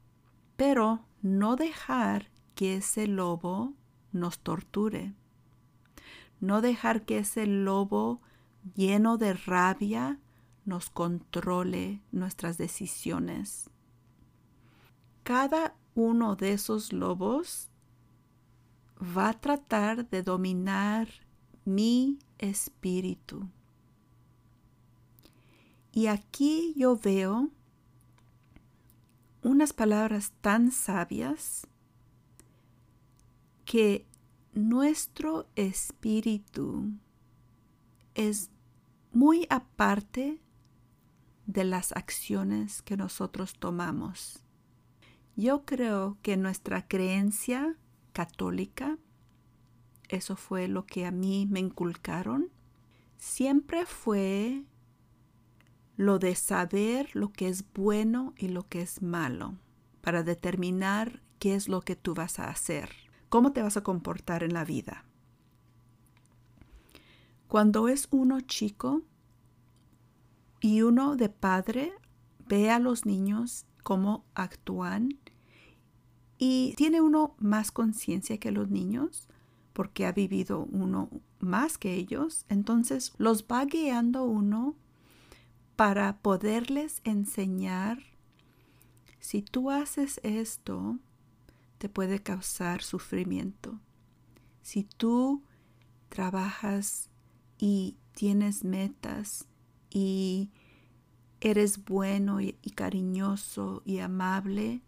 pero 0.56 1.04
no 1.20 1.56
dejar 1.56 2.30
que 2.54 2.76
ese 2.76 3.06
lobo 3.06 3.74
nos 4.12 4.38
torture 4.38 5.14
no 6.44 6.60
dejar 6.60 7.04
que 7.04 7.18
ese 7.18 7.46
lobo 7.46 8.20
lleno 8.74 9.16
de 9.16 9.32
rabia 9.32 10.20
nos 10.64 10.90
controle 10.90 12.02
nuestras 12.12 12.58
decisiones. 12.58 13.70
Cada 15.22 15.74
uno 15.94 16.36
de 16.36 16.52
esos 16.52 16.92
lobos 16.92 17.70
va 19.16 19.30
a 19.30 19.40
tratar 19.40 20.08
de 20.08 20.22
dominar 20.22 21.08
mi 21.64 22.18
espíritu. 22.38 23.48
Y 25.96 26.08
aquí 26.08 26.74
yo 26.76 26.96
veo 26.96 27.50
unas 29.42 29.72
palabras 29.72 30.32
tan 30.40 30.72
sabias 30.72 31.68
que 33.64 34.04
nuestro 34.54 35.46
espíritu 35.54 36.90
es 38.16 38.50
muy 39.12 39.46
aparte 39.50 40.40
de 41.46 41.62
las 41.62 41.92
acciones 41.92 42.82
que 42.82 42.96
nosotros 42.96 43.54
tomamos. 43.56 44.42
Yo 45.36 45.64
creo 45.64 46.18
que 46.22 46.36
nuestra 46.36 46.88
creencia 46.88 47.78
católica, 48.12 48.98
eso 50.08 50.34
fue 50.34 50.66
lo 50.66 50.86
que 50.86 51.06
a 51.06 51.12
mí 51.12 51.46
me 51.48 51.60
inculcaron, 51.60 52.50
siempre 53.16 53.86
fue 53.86 54.64
lo 55.96 56.18
de 56.18 56.34
saber 56.34 57.10
lo 57.14 57.32
que 57.32 57.48
es 57.48 57.64
bueno 57.72 58.34
y 58.36 58.48
lo 58.48 58.68
que 58.68 58.82
es 58.82 59.02
malo, 59.02 59.54
para 60.00 60.22
determinar 60.22 61.22
qué 61.38 61.54
es 61.54 61.68
lo 61.68 61.82
que 61.82 61.96
tú 61.96 62.14
vas 62.14 62.38
a 62.38 62.48
hacer, 62.48 62.90
cómo 63.28 63.52
te 63.52 63.62
vas 63.62 63.76
a 63.76 63.82
comportar 63.82 64.42
en 64.42 64.54
la 64.54 64.64
vida. 64.64 65.04
Cuando 67.48 67.88
es 67.88 68.08
uno 68.10 68.40
chico 68.40 69.02
y 70.60 70.82
uno 70.82 71.14
de 71.16 71.28
padre 71.28 71.92
ve 72.48 72.70
a 72.70 72.78
los 72.78 73.06
niños 73.06 73.66
cómo 73.82 74.24
actúan 74.34 75.20
y 76.38 76.74
tiene 76.76 77.00
uno 77.00 77.36
más 77.38 77.70
conciencia 77.70 78.38
que 78.38 78.50
los 78.50 78.70
niños 78.70 79.28
porque 79.72 80.06
ha 80.06 80.12
vivido 80.12 80.66
uno 80.72 81.10
más 81.38 81.78
que 81.78 81.94
ellos, 81.94 82.46
entonces 82.48 83.12
los 83.18 83.44
va 83.44 83.64
guiando 83.64 84.24
uno 84.24 84.74
para 85.76 86.18
poderles 86.18 87.00
enseñar, 87.04 87.98
si 89.20 89.42
tú 89.42 89.70
haces 89.70 90.20
esto, 90.22 90.98
te 91.78 91.88
puede 91.88 92.22
causar 92.22 92.82
sufrimiento. 92.82 93.80
Si 94.62 94.84
tú 94.84 95.42
trabajas 96.08 97.10
y 97.58 97.96
tienes 98.14 98.64
metas 98.64 99.48
y 99.90 100.50
eres 101.40 101.84
bueno 101.84 102.40
y, 102.40 102.52
cariñoso 102.74 103.82
y 103.84 103.98
amable, 103.98 104.82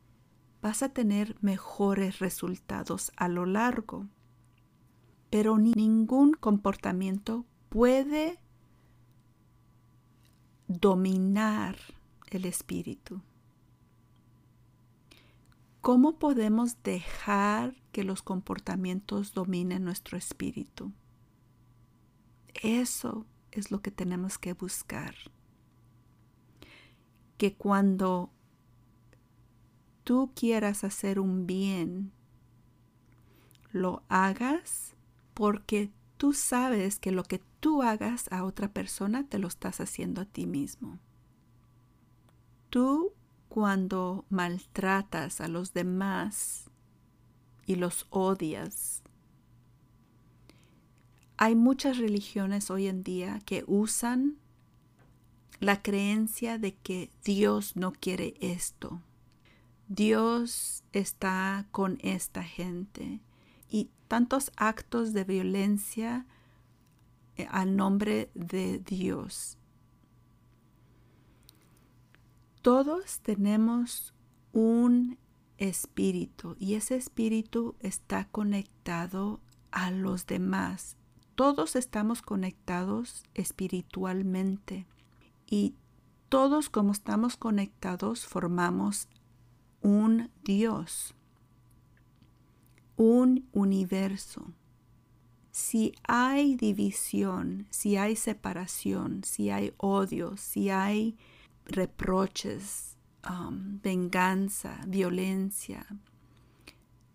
vas 0.63 0.83
a 0.83 0.89
tener 0.89 1.37
mejores 1.41 2.19
resultados 2.19 3.13
a 3.17 3.29
lo 3.29 3.45
largo. 3.47 4.07
Pero 5.31 5.59
ningún 5.59 6.33
comportamiento 6.33 7.45
puede 7.69 8.39
dominar 10.69 11.77
el 12.31 12.45
espíritu. 12.45 13.21
¿Cómo 15.81 16.19
podemos 16.19 16.83
dejar 16.83 17.75
que 17.93 18.03
los 18.03 18.23
comportamientos 18.23 19.35
dominen 19.35 19.85
nuestro 19.85 20.19
espíritu? 20.19 20.93
Eso 22.55 23.25
es 23.53 23.71
lo 23.71 23.81
que 23.81 23.93
tenemos 23.93 24.39
que 24.39 24.55
buscar. 24.55 25.15
Que 27.39 27.55
cuando 27.55 28.33
tú 30.03 30.33
quieras 30.35 30.83
hacer 30.83 31.21
un 31.21 31.47
bien, 31.47 32.11
lo 33.71 34.03
hagas 34.09 34.97
porque 35.35 35.93
tú 36.17 36.33
sabes 36.33 36.99
que 36.99 37.13
lo 37.13 37.23
que 37.23 37.41
tú 37.67 37.83
hagas 37.83 38.31
a 38.31 38.45
otra 38.45 38.69
persona 38.69 39.27
te 39.27 39.41
lo 39.41 39.49
estás 39.49 39.81
haciendo 39.81 40.21
a 40.21 40.25
ti 40.25 40.47
mismo. 40.47 41.01
Tú 42.71 43.13
cuando 43.49 44.25
maltratas 44.29 45.41
a 45.41 45.49
los 45.49 45.75
demás 45.75 46.71
y 47.67 47.75
los 47.75 48.07
odias, 48.11 49.03
hay 51.37 51.57
muchas 51.57 51.99
religiones 51.99 52.71
hoy 52.71 52.87
en 52.87 53.03
día 53.03 53.41
que 53.45 53.65
usan 53.67 54.37
la 55.59 55.83
creencia 55.83 56.59
de 56.59 56.77
que 56.77 57.11
Dios 57.25 57.75
no 57.75 57.91
quiere 57.91 58.35
esto. 58.41 59.03
Dios 59.89 60.85
está 60.93 61.67
con 61.73 61.99
esta 62.01 62.45
gente 62.45 63.19
y 63.69 63.91
tantos 64.07 64.53
actos 64.57 65.13
de 65.13 65.25
violencia 65.25 66.27
al 67.51 67.77
nombre 67.77 68.31
de 68.35 68.79
Dios. 68.79 69.59
Todos 72.63 73.21
tenemos 73.21 74.15
un 74.53 75.19
espíritu 75.59 76.57
y 76.59 76.75
ese 76.75 76.97
espíritu 76.97 77.77
está 77.81 78.27
conectado 78.29 79.41
a 79.71 79.91
los 79.91 80.27
demás. 80.27 80.97
Todos 81.35 81.77
estamos 81.77 82.23
conectados 82.23 83.25
espiritualmente 83.35 84.87
y 85.47 85.75
todos 86.29 86.71
como 86.71 86.93
estamos 86.93 87.37
conectados 87.37 88.27
formamos 88.27 89.09
un 89.83 90.31
Dios 90.43 91.17
un 92.97 93.49
universo. 93.53 94.53
Si 95.57 95.95
hay 96.07 96.55
división, 96.55 97.67
si 97.71 97.97
hay 97.97 98.15
separación, 98.15 99.25
si 99.25 99.49
hay 99.49 99.73
odio, 99.79 100.37
si 100.37 100.69
hay 100.69 101.17
reproches, 101.65 102.99
um, 103.27 103.81
venganza, 103.81 104.79
violencia, 104.87 105.87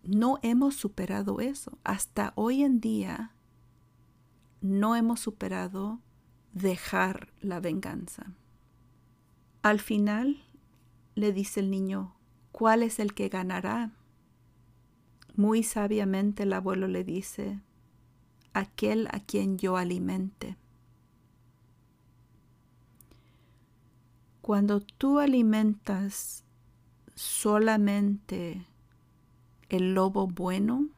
no 0.02 0.40
hemos 0.42 0.74
superado 0.74 1.40
eso. 1.40 1.78
Hasta 1.84 2.32
hoy 2.34 2.64
en 2.64 2.80
día 2.80 3.32
no 4.60 4.96
hemos 4.96 5.20
superado 5.20 6.00
dejar 6.52 7.32
la 7.42 7.60
venganza. 7.60 8.34
Al 9.62 9.78
final 9.78 10.42
le 11.14 11.32
dice 11.32 11.60
el 11.60 11.70
niño, 11.70 12.16
¿cuál 12.50 12.82
es 12.82 12.98
el 12.98 13.14
que 13.14 13.28
ganará? 13.28 13.92
Muy 15.36 15.62
sabiamente 15.62 16.42
el 16.42 16.52
abuelo 16.52 16.88
le 16.88 17.04
dice, 17.04 17.62
aquel 18.54 19.08
a 19.12 19.20
quien 19.20 19.58
yo 19.58 19.76
alimente. 19.76 20.56
Cuando 24.40 24.80
tú 24.80 25.18
alimentas 25.18 26.44
solamente 27.14 28.66
el 29.68 29.94
lobo 29.94 30.26
bueno, 30.26 30.88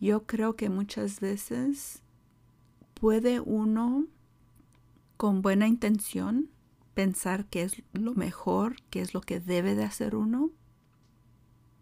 yo 0.00 0.26
creo 0.26 0.56
que 0.56 0.68
muchas 0.68 1.20
veces 1.20 2.02
puede 2.94 3.40
uno 3.40 4.06
con 5.16 5.42
buena 5.42 5.66
intención 5.66 6.50
pensar 6.94 7.46
que 7.46 7.62
es 7.62 7.82
lo 7.92 8.14
mejor, 8.14 8.82
que 8.90 9.00
es 9.00 9.14
lo 9.14 9.20
que 9.20 9.40
debe 9.40 9.74
de 9.74 9.84
hacer 9.84 10.14
uno, 10.14 10.50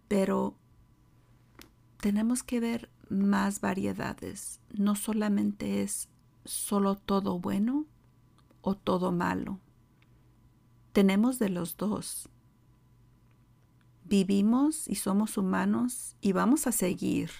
pero 0.06 0.54
tenemos 2.00 2.42
que 2.42 2.60
ver 2.60 2.88
más 3.10 3.60
variedades. 3.60 4.60
No 4.72 4.94
solamente 4.94 5.82
es 5.82 6.08
solo 6.44 6.96
todo 6.96 7.38
bueno 7.38 7.86
o 8.60 8.74
todo 8.74 9.12
malo. 9.12 9.60
Tenemos 10.92 11.38
de 11.38 11.48
los 11.50 11.76
dos. 11.76 12.28
Vivimos 14.04 14.88
y 14.88 14.94
somos 14.94 15.36
humanos 15.36 16.16
y 16.20 16.32
vamos 16.32 16.66
a 16.66 16.72
seguir 16.72 17.30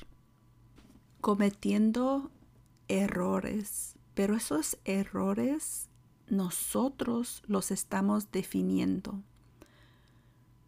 cometiendo 1.21 2.31
errores, 2.89 3.99
pero 4.15 4.37
esos 4.37 4.79
errores 4.85 5.89
nosotros 6.29 7.43
los 7.47 7.71
estamos 7.71 8.31
definiendo 8.31 9.23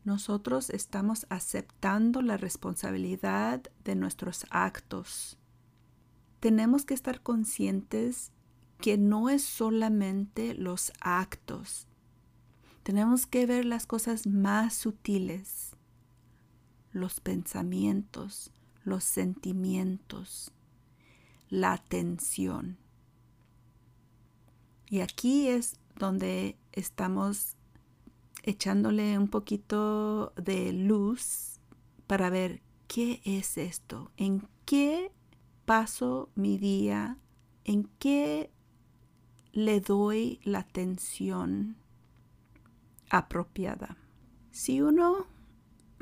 nosotros 0.05 0.71
estamos 0.71 1.27
aceptando 1.29 2.23
la 2.23 2.37
responsabilidad 2.37 3.63
de 3.85 3.95
nuestros 3.95 4.47
actos. 4.51 5.37
Tenemos 6.41 6.85
que 6.85 6.95
estar 6.95 7.21
conscientes 7.21 8.33
que 8.81 8.97
no 8.97 9.29
es 9.29 9.45
solamente 9.45 10.55
los 10.55 10.93
actos. 11.01 11.87
Tenemos 12.83 13.27
que 13.27 13.45
ver 13.45 13.67
las 13.67 13.87
cosas 13.87 14.27
más 14.27 14.75
sutiles, 14.75 15.77
los 16.93 17.21
pensamientos, 17.21 18.51
los 18.85 19.05
sentimientos, 19.05 20.51
la 21.51 21.75
atención. 21.75 22.79
Y 24.89 25.01
aquí 25.01 25.49
es 25.49 25.77
donde 25.97 26.57
estamos 26.73 27.57
echándole 28.43 29.19
un 29.19 29.29
poquito 29.29 30.33
de 30.37 30.73
luz 30.73 31.61
para 32.07 32.31
ver 32.31 32.63
qué 32.89 33.21
es 33.25 33.59
esto, 33.59 34.11
en 34.17 34.49
qué 34.65 35.13
paso 35.65 36.31
mi 36.35 36.59
día, 36.59 37.19
en 37.65 37.85
qué 37.99 38.51
le 39.53 39.81
doy 39.81 40.41
la 40.43 40.61
atención 40.61 41.77
apropiada. 43.11 43.97
Si 44.51 44.81
uno 44.81 45.27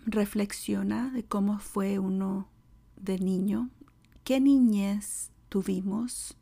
reflexiona 0.07 1.11
de 1.11 1.25
cómo 1.25 1.59
fue 1.59 1.99
uno 1.99 2.49
de 2.97 3.19
niño, 3.19 3.71
qué 4.25 4.41
niñez 4.41 5.33
tuvimos, 5.49 6.37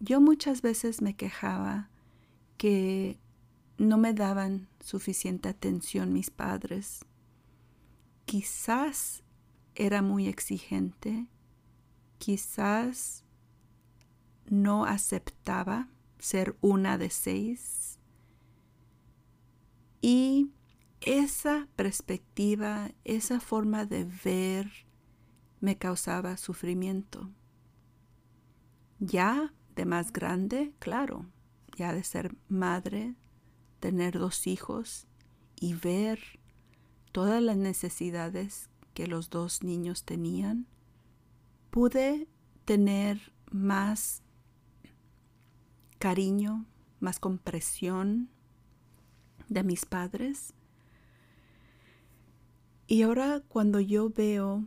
yo 0.00 0.20
muchas 0.20 0.62
veces 0.62 1.02
me 1.02 1.14
quejaba 1.14 1.90
que 2.56 3.18
no 3.80 3.96
me 3.96 4.12
daban 4.12 4.68
suficiente 4.80 5.48
atención 5.48 6.12
mis 6.12 6.30
padres. 6.30 7.06
Quizás 8.26 9.22
era 9.74 10.02
muy 10.02 10.28
exigente, 10.28 11.28
quizás 12.18 13.24
no 14.50 14.84
aceptaba 14.84 15.88
ser 16.18 16.58
una 16.60 16.98
de 16.98 17.08
seis. 17.08 17.98
Y 20.02 20.50
esa 21.00 21.66
perspectiva, 21.74 22.90
esa 23.04 23.40
forma 23.40 23.86
de 23.86 24.04
ver 24.04 24.70
me 25.60 25.78
causaba 25.78 26.36
sufrimiento. 26.36 27.30
Ya 28.98 29.54
de 29.74 29.86
más 29.86 30.12
grande, 30.12 30.74
claro, 30.78 31.24
ya 31.78 31.94
de 31.94 32.04
ser 32.04 32.36
madre, 32.48 33.14
tener 33.80 34.18
dos 34.18 34.46
hijos 34.46 35.06
y 35.58 35.74
ver 35.74 36.20
todas 37.12 37.42
las 37.42 37.56
necesidades 37.56 38.68
que 38.94 39.06
los 39.06 39.30
dos 39.30 39.62
niños 39.62 40.04
tenían, 40.04 40.66
pude 41.70 42.28
tener 42.64 43.32
más 43.50 44.22
cariño, 45.98 46.66
más 47.00 47.18
compresión 47.18 48.28
de 49.48 49.64
mis 49.64 49.86
padres. 49.86 50.54
Y 52.86 53.02
ahora 53.02 53.42
cuando 53.48 53.80
yo 53.80 54.10
veo 54.10 54.64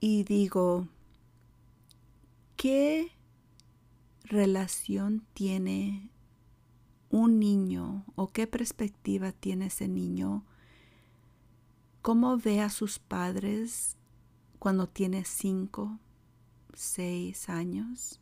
y 0.00 0.24
digo, 0.24 0.88
¿qué 2.56 3.12
relación 4.24 5.26
tiene 5.34 6.10
un 7.10 7.40
niño 7.40 8.04
o 8.14 8.28
qué 8.28 8.46
perspectiva 8.46 9.32
tiene 9.32 9.66
ese 9.66 9.88
niño? 9.88 10.44
¿Cómo 12.02 12.38
ve 12.38 12.60
a 12.60 12.70
sus 12.70 12.98
padres 12.98 13.96
cuando 14.58 14.88
tiene 14.88 15.24
cinco, 15.24 15.98
seis 16.72 17.48
años? 17.48 18.20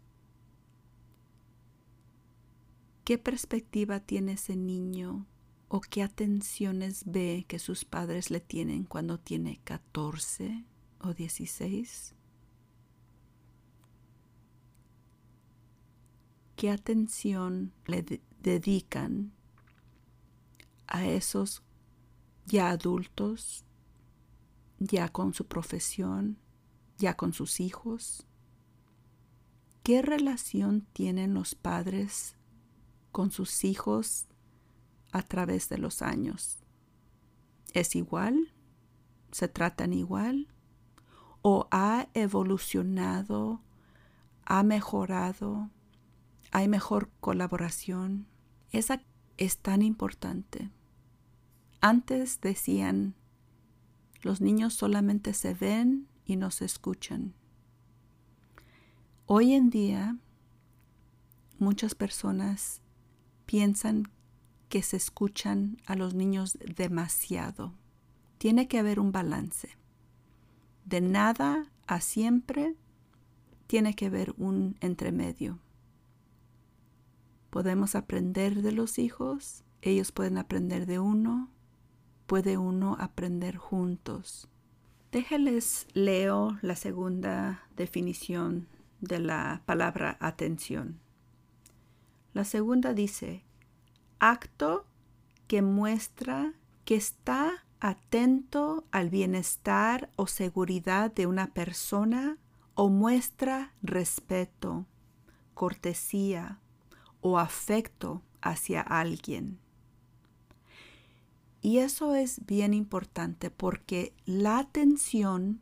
¿Qué 3.05 3.18
perspectiva 3.18 4.01
tiene 4.01 4.33
ese 4.33 4.57
niño 4.57 5.27
o 5.68 5.81
qué 5.81 6.03
atenciones 6.03 7.05
ve 7.07 7.44
que 7.46 7.59
sus 7.59 7.85
padres 7.85 8.31
le 8.31 8.40
tienen 8.40 8.85
cuando 8.85 9.18
tiene 9.18 9.61
14 9.64 10.64
o 11.01 11.14
16? 11.14 12.14
¿Qué 16.57 16.70
atención 16.70 17.72
le 17.87 18.03
dedican 18.42 19.33
a 20.87 21.07
esos 21.07 21.62
ya 22.46 22.70
adultos, 22.70 23.64
ya 24.79 25.09
con 25.09 25.35
su 25.35 25.46
profesión, 25.46 26.38
ya 26.96 27.16
con 27.16 27.33
sus 27.33 27.61
hijos? 27.61 28.27
¿Qué 29.83 30.03
relación 30.03 30.83
tienen 30.92 31.35
los 31.35 31.55
padres 31.55 32.37
con 33.12 33.31
sus 33.31 33.64
hijos 33.64 34.27
a 35.12 35.22
través 35.22 35.68
de 35.68 35.79
los 35.79 36.03
años? 36.03 36.59
¿Es 37.72 37.96
igual? 37.96 38.53
¿Se 39.33 39.48
tratan 39.48 39.92
igual? 39.92 40.48
¿O 41.42 41.68
ha 41.70 42.09
evolucionado? 42.14 43.62
¿Ha 44.44 44.62
mejorado? 44.62 45.70
¿Hay 46.50 46.68
mejor 46.68 47.11
colaboración? 47.20 48.26
Esa 48.70 49.02
es 49.37 49.58
tan 49.58 49.82
importante. 49.82 50.70
Antes 51.80 52.40
decían, 52.40 53.14
los 54.22 54.40
niños 54.40 54.74
solamente 54.74 55.32
se 55.34 55.54
ven 55.54 56.08
y 56.24 56.37
no 56.37 56.50
se 56.50 56.64
escuchan. 56.64 57.34
Hoy 59.26 59.52
en 59.52 59.70
día, 59.70 60.16
muchas 61.58 61.94
personas 61.94 62.80
piensan 63.46 64.04
que 64.68 64.82
se 64.82 64.96
escuchan 64.96 65.78
a 65.87 65.94
los 65.94 66.14
niños 66.14 66.58
demasiado. 66.76 67.74
Tiene 68.38 68.68
que 68.68 68.78
haber 68.78 69.00
un 69.00 69.12
balance. 69.12 69.70
De 70.84 71.00
nada 71.00 71.70
a 71.87 72.00
siempre 72.00 72.74
tiene 73.66 73.94
que 73.94 74.06
haber 74.06 74.34
un 74.38 74.76
entremedio. 74.80 75.58
Podemos 77.50 77.94
aprender 77.94 78.62
de 78.62 78.72
los 78.72 78.98
hijos, 78.98 79.64
ellos 79.80 80.12
pueden 80.12 80.38
aprender 80.38 80.87
de 80.87 80.98
uno, 80.98 81.50
puede 82.26 82.58
uno 82.58 82.96
aprender 83.00 83.56
juntos. 83.56 84.48
Déjenles 85.11 85.87
leo 85.94 86.58
la 86.61 86.76
segunda 86.76 87.66
definición 87.74 88.68
de 89.00 89.20
la 89.20 89.62
palabra 89.64 90.18
atención. 90.20 91.00
La 92.34 92.44
segunda 92.44 92.92
dice, 92.92 93.44
acto 94.18 94.84
que 95.46 95.62
muestra 95.62 96.52
que 96.84 96.96
está 96.96 97.64
atento 97.80 98.84
al 98.90 99.08
bienestar 99.08 100.11
o 100.16 100.26
seguridad 100.26 101.11
de 101.11 101.26
una 101.26 101.54
persona 101.54 102.37
o 102.74 102.90
muestra 102.90 103.72
respeto, 103.82 104.87
cortesía 105.54 106.61
o 107.20 107.38
afecto 107.38 108.22
hacia 108.40 108.81
alguien. 108.81 109.59
Y 111.61 111.78
eso 111.78 112.14
es 112.14 112.46
bien 112.46 112.72
importante 112.72 113.50
porque 113.50 114.14
la 114.24 114.59
atención 114.59 115.61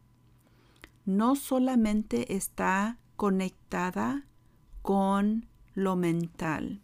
no 1.05 1.37
solamente 1.37 2.35
está 2.35 2.99
conectada 3.17 4.27
con 4.83 5.47
lo 5.75 5.97
mental, 5.97 6.83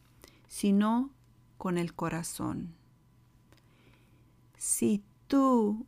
sino 0.48 1.10
con 1.58 1.76
el 1.78 1.94
corazón. 1.94 2.74
Si 4.56 5.04
tú 5.26 5.86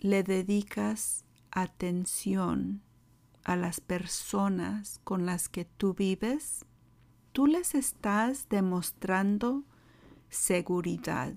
le 0.00 0.22
dedicas 0.22 1.24
atención 1.50 2.82
a 3.44 3.56
las 3.56 3.80
personas 3.80 5.00
con 5.04 5.26
las 5.26 5.48
que 5.48 5.64
tú 5.64 5.94
vives, 5.94 6.64
tú 7.34 7.48
les 7.48 7.74
estás 7.74 8.48
demostrando 8.48 9.64
seguridad. 10.30 11.34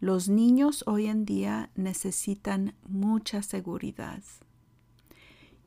Los 0.00 0.28
niños 0.28 0.84
hoy 0.86 1.06
en 1.06 1.24
día 1.24 1.70
necesitan 1.76 2.74
mucha 2.86 3.42
seguridad. 3.42 4.22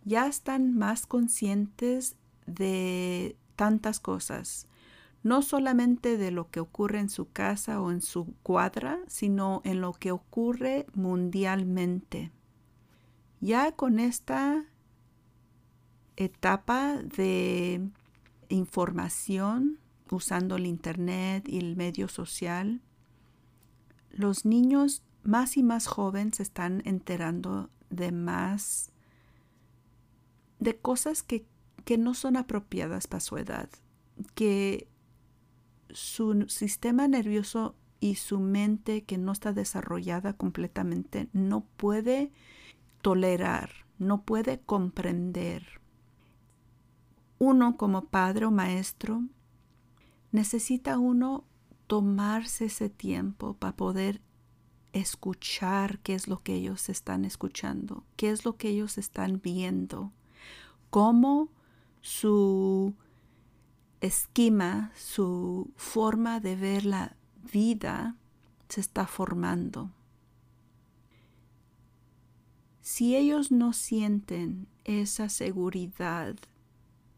Ya 0.04 0.28
están 0.28 0.78
más 0.78 1.08
conscientes 1.08 2.18
de 2.46 3.36
tantas 3.56 4.00
cosas, 4.00 4.68
no 5.24 5.42
solamente 5.42 6.16
de 6.16 6.30
lo 6.30 6.52
que 6.52 6.60
ocurre 6.60 7.00
en 7.00 7.10
su 7.10 7.32
casa 7.32 7.82
o 7.82 7.90
en 7.90 8.04
su 8.04 8.36
cuadra, 8.44 9.00
sino 9.08 9.64
en 9.66 9.82
lo 9.82 9.94
que 9.94 10.12
ocurre 10.12 10.86
mundialmente. 10.94 12.32
Ya 13.42 13.72
con 13.72 13.98
esta 14.00 14.66
etapa 16.16 16.98
de 16.98 17.90
información 18.50 19.80
usando 20.10 20.56
el 20.56 20.66
Internet 20.66 21.48
y 21.48 21.58
el 21.58 21.76
medio 21.76 22.08
social, 22.08 22.82
los 24.12 24.46
niños 24.46 25.04
más 25.24 25.58
y 25.58 25.64
más 25.64 25.88
jóvenes 25.88 26.38
se 26.38 26.44
están 26.44 26.82
enterando 26.86 27.70
de 27.90 28.12
más, 28.12 28.92
de 30.60 30.78
cosas 30.78 31.24
que, 31.24 31.46
que 31.84 31.98
no 31.98 32.14
son 32.14 32.38
apropiadas 32.38 33.08
para 33.08 33.20
su 33.20 33.38
edad, 33.38 33.70
que 34.36 34.88
su 35.90 36.46
sistema 36.48 37.08
nervioso 37.08 37.76
y 38.00 38.16
su 38.16 38.40
mente 38.40 39.04
que 39.04 39.18
no 39.18 39.32
está 39.32 39.54
desarrollada 39.54 40.34
completamente 40.34 41.30
no 41.34 41.66
puede 41.78 42.32
tolerar, 43.02 43.72
no 43.98 44.24
puede 44.24 44.60
comprender. 44.60 45.82
Uno 47.40 47.78
como 47.78 48.06
padre 48.06 48.46
o 48.46 48.52
maestro 48.52 49.24
necesita 50.32 50.98
uno 50.98 51.44
tomarse 51.88 52.66
ese 52.66 52.90
tiempo 52.90 53.54
para 53.56 53.76
poder 53.76 54.22
escuchar 54.94 56.00
qué 56.00 56.14
es 56.14 56.28
lo 56.28 56.42
que 56.42 56.56
ellos 56.56 56.90
están 56.90 57.26
escuchando, 57.26 58.06
qué 58.16 58.30
es 58.32 58.46
lo 58.46 58.56
que 58.56 58.70
ellos 58.70 58.98
están 58.98 59.42
viendo, 59.42 60.14
cómo 60.90 61.50
su 62.02 62.94
esquema, 64.00 64.92
su 64.96 65.72
forma 65.76 66.40
de 66.40 66.56
ver 66.56 66.86
la 66.86 67.18
vida 67.52 68.16
se 68.70 68.80
está 68.80 69.06
formando. 69.06 69.92
Si 72.82 73.16
ellos 73.16 73.52
no 73.52 73.74
sienten 73.74 74.68
esa 74.84 75.28
seguridad 75.28 76.36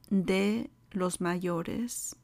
de 0.09 0.69
los 0.91 1.21
mayores, 1.21 2.15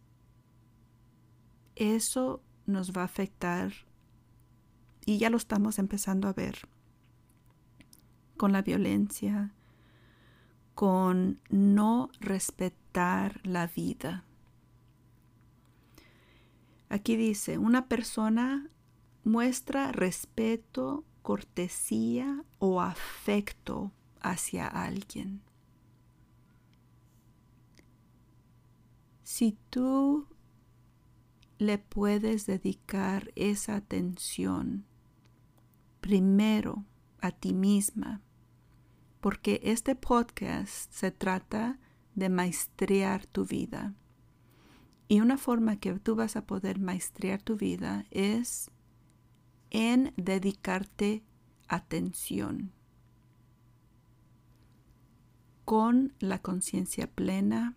eso 1.75 2.41
nos 2.65 2.91
va 2.91 3.01
a 3.01 3.05
afectar 3.05 3.73
y 5.05 5.17
ya 5.17 5.29
lo 5.29 5.37
estamos 5.37 5.79
empezando 5.79 6.27
a 6.27 6.33
ver 6.33 6.67
con 8.37 8.51
la 8.51 8.61
violencia, 8.61 9.51
con 10.75 11.39
no 11.49 12.09
respetar 12.19 13.45
la 13.45 13.67
vida. 13.67 14.23
Aquí 16.89 17.15
dice, 17.15 17.57
una 17.57 17.87
persona 17.87 18.69
muestra 19.23 19.91
respeto, 19.91 21.03
cortesía 21.21 22.43
o 22.59 22.81
afecto 22.81 23.91
hacia 24.21 24.67
alguien. 24.67 25.41
Si 29.35 29.57
tú 29.71 30.27
le 31.57 31.79
puedes 31.79 32.45
dedicar 32.45 33.31
esa 33.35 33.77
atención 33.77 34.85
primero 36.01 36.85
a 37.19 37.31
ti 37.31 37.51
misma, 37.51 38.21
porque 39.21 39.59
este 39.63 39.95
podcast 39.95 40.93
se 40.93 41.09
trata 41.09 41.79
de 42.13 42.29
maestrear 42.29 43.25
tu 43.25 43.43
vida. 43.43 43.95
Y 45.07 45.19
una 45.21 45.39
forma 45.39 45.77
que 45.77 45.97
tú 45.97 46.13
vas 46.13 46.35
a 46.35 46.45
poder 46.45 46.77
maestrear 46.77 47.41
tu 47.41 47.57
vida 47.57 48.05
es 48.11 48.69
en 49.71 50.13
dedicarte 50.15 51.23
atención 51.67 52.71
con 55.65 56.13
la 56.19 56.39
conciencia 56.39 57.09
plena, 57.09 57.75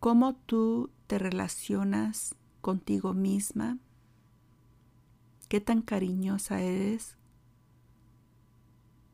cómo 0.00 0.34
tú 0.34 0.90
te 1.06 1.18
relacionas 1.18 2.34
contigo 2.62 3.12
misma, 3.12 3.78
qué 5.48 5.60
tan 5.60 5.82
cariñosa 5.82 6.62
eres 6.62 7.18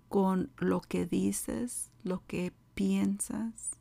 con 0.08 0.52
lo 0.58 0.80
que 0.80 1.04
dices, 1.04 1.90
lo 2.04 2.24
que 2.26 2.52
piensas. 2.74 3.72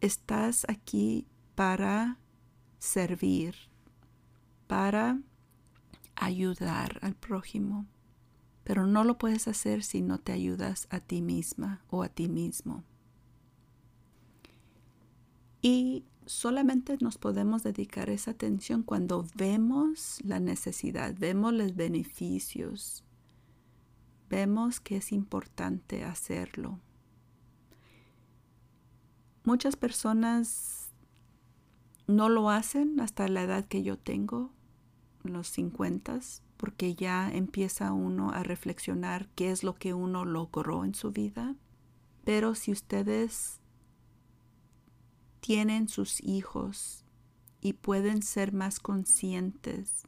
Estás 0.00 0.64
aquí 0.68 1.26
para 1.54 2.18
servir, 2.78 3.54
para 4.66 5.20
ayudar 6.14 6.98
al 7.02 7.14
prójimo, 7.14 7.86
pero 8.64 8.86
no 8.86 9.04
lo 9.04 9.18
puedes 9.18 9.48
hacer 9.48 9.82
si 9.82 10.00
no 10.00 10.18
te 10.18 10.32
ayudas 10.32 10.86
a 10.90 11.00
ti 11.00 11.20
misma 11.20 11.82
o 11.90 12.02
a 12.02 12.08
ti 12.08 12.28
mismo. 12.28 12.84
Y 15.60 16.04
solamente 16.26 16.98
nos 17.00 17.18
podemos 17.18 17.62
dedicar 17.62 18.10
esa 18.10 18.32
atención 18.32 18.82
cuando 18.82 19.26
vemos 19.34 20.18
la 20.24 20.40
necesidad, 20.40 21.14
vemos 21.18 21.52
los 21.52 21.74
beneficios, 21.74 23.04
vemos 24.28 24.80
que 24.80 24.98
es 24.98 25.12
importante 25.12 26.04
hacerlo. 26.04 26.78
Muchas 29.44 29.76
personas 29.76 30.90
no 32.06 32.28
lo 32.28 32.50
hacen 32.50 33.00
hasta 33.00 33.28
la 33.28 33.42
edad 33.42 33.64
que 33.64 33.82
yo 33.82 33.98
tengo, 33.98 34.52
los 35.22 35.48
50, 35.48 36.20
porque 36.56 36.94
ya 36.94 37.30
empieza 37.30 37.92
uno 37.92 38.30
a 38.30 38.42
reflexionar 38.42 39.28
qué 39.34 39.50
es 39.50 39.62
lo 39.64 39.74
que 39.74 39.94
uno 39.94 40.24
logró 40.24 40.84
en 40.84 40.94
su 40.94 41.12
vida. 41.12 41.54
Pero 42.24 42.54
si 42.54 42.72
ustedes 42.72 43.60
tienen 45.48 45.88
sus 45.88 46.22
hijos 46.22 47.06
y 47.62 47.72
pueden 47.72 48.20
ser 48.20 48.52
más 48.52 48.80
conscientes, 48.80 50.06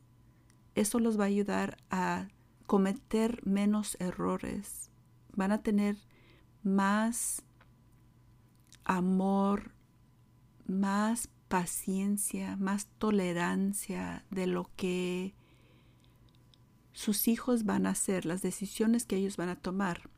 eso 0.75 0.99
los 0.99 1.19
va 1.19 1.25
a 1.25 1.29
ayudar 1.29 1.79
a 1.89 2.29
cometer 2.67 3.41
menos 3.47 3.97
errores, 4.01 4.91
van 5.33 5.51
a 5.53 5.63
tener 5.63 5.97
más 6.63 7.43
amor, 8.85 9.73
más 10.67 11.31
paciencia, 11.49 12.59
más 12.59 12.89
tolerancia 12.99 14.27
de 14.29 14.47
lo 14.47 14.69
que 14.77 15.33
sus 16.93 17.29
hijos 17.29 17.65
van 17.65 17.87
a 17.87 17.93
hacer, 17.93 18.27
las 18.27 18.43
decisiones 18.43 19.07
que 19.07 19.17
ellos 19.17 19.39
van 19.39 19.49
a 19.49 19.57
tomar. 19.57 20.11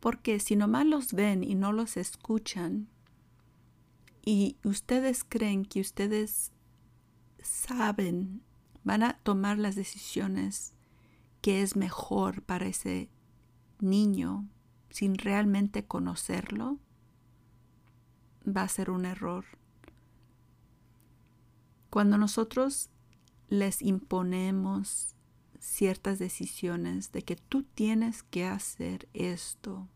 Porque 0.00 0.40
si 0.40 0.56
nomás 0.56 0.86
los 0.86 1.12
ven 1.12 1.44
y 1.44 1.54
no 1.54 1.74
los 1.74 1.98
escuchan, 1.98 2.88
y 4.24 4.56
ustedes 4.64 5.22
creen 5.22 5.64
que 5.64 5.80
ustedes 5.80 6.52
saben, 7.42 8.42
van 8.82 9.02
a 9.02 9.18
tomar 9.22 9.58
las 9.58 9.74
decisiones 9.74 10.72
que 11.42 11.60
es 11.60 11.76
mejor 11.76 12.42
para 12.42 12.66
ese 12.66 13.10
niño 13.80 14.48
sin 14.88 15.18
realmente 15.18 15.84
conocerlo, 15.84 16.78
va 18.46 18.62
a 18.62 18.68
ser 18.68 18.90
un 18.90 19.04
error. 19.04 19.44
Cuando 21.90 22.16
nosotros 22.16 22.88
les 23.48 23.82
imponemos 23.82 25.14
ciertas 25.58 26.18
decisiones 26.18 27.12
de 27.12 27.22
que 27.22 27.36
tú 27.36 27.62
tienes 27.62 28.22
que 28.22 28.46
hacer 28.46 29.08
esto 29.12 29.88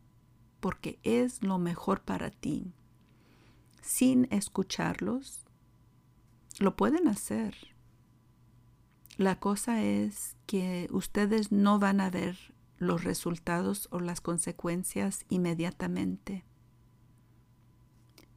porque 0.60 0.98
es 1.02 1.42
lo 1.42 1.58
mejor 1.58 2.02
para 2.02 2.30
ti, 2.30 2.74
sin 3.88 4.28
escucharlos, 4.30 5.46
lo 6.58 6.76
pueden 6.76 7.08
hacer 7.08 7.54
la 9.18 9.40
cosa 9.40 9.82
es 9.82 10.36
que 10.46 10.86
ustedes 10.92 11.50
no 11.50 11.80
van 11.80 12.00
a 12.00 12.08
ver 12.08 12.54
los 12.78 13.02
resultados 13.02 13.88
o 13.90 13.98
las 13.98 14.20
consecuencias 14.20 15.26
inmediatamente. 15.28 16.44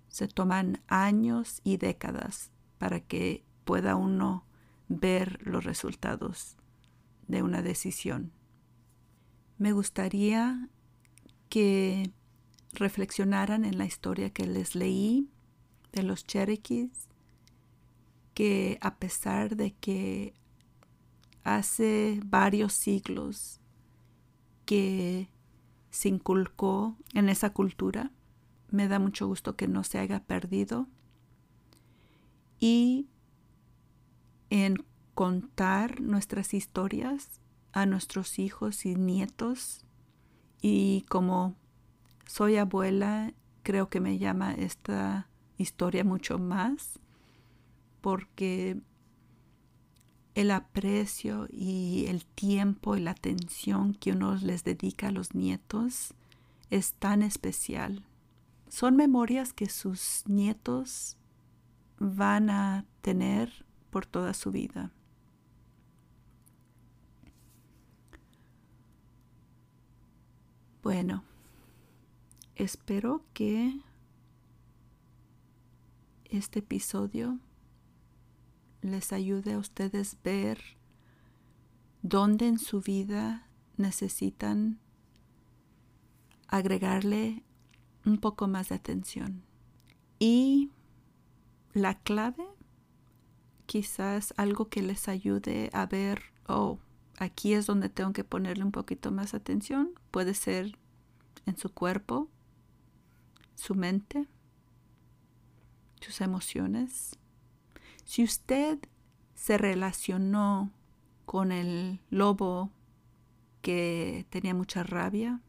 Se 0.07 0.27
toman 0.27 0.81
años 0.87 1.61
y 1.63 1.77
décadas 1.77 2.49
para 2.79 2.99
que 2.99 3.45
pueda 3.63 3.95
uno 3.95 4.43
ver 4.89 5.39
los 5.45 5.65
resultados 5.65 6.57
de 7.27 7.43
una 7.43 7.61
decisión. 7.61 8.31
Me 9.59 9.73
gustaría 9.73 10.67
que 11.47 12.11
reflexionaran 12.73 13.65
en 13.65 13.77
la 13.77 13.85
historia 13.85 14.31
que 14.31 14.47
les 14.47 14.73
leí 14.73 15.29
de 15.91 16.04
los 16.04 16.25
Cherokees, 16.25 17.10
que 18.34 18.77
a 18.82 18.95
pesar 18.95 19.56
de 19.56 19.73
que 19.73 20.34
hace 21.43 22.19
varios 22.25 22.73
siglos 22.73 23.60
que 24.65 25.30
se 25.89 26.10
inculcó 26.10 26.95
en 27.13 27.30
esa 27.30 27.51
cultura. 27.51 28.12
Me 28.69 28.88
da 28.88 28.99
mucho 28.99 29.27
gusto 29.27 29.56
que 29.56 29.67
no 29.67 29.84
se 29.84 29.99
haya 29.99 30.23
perdido. 30.23 30.88
Y 32.60 33.08
en 34.49 34.86
contar 35.13 35.99
nuestras 35.99 36.54
historias 36.54 37.41
a 37.73 37.86
nuestros 37.86 38.39
hijos 38.39 38.86
y 38.86 38.95
nietos. 38.95 39.86
Y 40.62 41.06
como 41.10 41.56
soy 42.27 42.58
abuela, 42.58 43.34
creo 43.63 43.89
que 43.89 43.99
me 43.99 44.17
llama 44.17 44.54
esta 44.54 45.27
historia 45.62 46.04
mucho 46.04 46.38
más 46.39 47.00
porque 48.02 48.82
el 50.36 50.52
aprecio 50.52 51.47
y 51.50 52.06
el 52.08 52.26
tiempo 52.26 52.95
y 52.95 53.02
la 53.02 53.12
atención 53.12 53.93
que 53.93 54.12
uno 54.12 54.36
les 54.36 54.63
dedica 54.63 55.10
a 55.10 55.12
los 55.12 55.36
nietos 55.36 56.13
es 56.69 56.93
tan 56.93 57.21
especial. 57.21 58.06
Son 58.69 58.95
memorias 58.95 59.54
que 59.54 59.67
sus 59.69 60.24
nietos 60.28 61.17
van 62.00 62.50
a 62.50 62.86
tener 63.02 63.65
por 63.89 64.06
toda 64.06 64.34
su 64.34 64.52
vida. 64.52 64.91
Bueno, 70.82 71.24
espero 72.56 73.21
que 73.34 73.80
este 76.32 76.60
episodio 76.60 77.39
les 78.82 79.13
ayude 79.13 79.54
a 79.54 79.60
ustedes 79.60 80.17
ver 80.24 80.60
dónde 82.02 82.48
en 82.48 82.58
su 82.58 82.82
vida 82.82 83.48
necesitan 83.78 84.80
agregarle 86.48 87.44
un 88.06 88.17
poco 88.17 88.48
más 88.48 88.70
de 88.70 88.76
atención. 88.76 89.44
Y 90.20 90.72
la 91.74 92.00
clave 92.00 92.46
quizás 93.65 94.34
algo 94.38 94.70
que 94.70 94.82
les 94.82 95.08
ayude 95.08 95.70
a 95.74 95.86
ver, 95.86 96.24
oh, 96.48 96.80
aquí 97.17 97.54
es 97.54 97.65
donde 97.65 97.89
tengo 97.89 98.13
que 98.13 98.24
ponerle 98.24 98.63
un 98.63 98.72
poquito 98.72 99.12
más 99.12 99.34
atención. 99.34 99.91
Puede 100.12 100.34
ser 100.34 100.78
en 101.46 101.58
su 101.58 101.72
cuerpo, 101.74 102.30
su 103.56 103.76
mente, 103.76 104.28
sus 106.01 106.21
emociones. 106.21 107.17
Si 108.03 108.23
usted 108.23 108.79
se 109.35 109.57
relacionó 109.57 110.71
con 111.25 111.51
el 111.51 112.01
lobo 112.09 112.71
que 113.61 114.25
tenía 114.29 114.53
mucha 114.53 114.83
rabia 114.83 115.41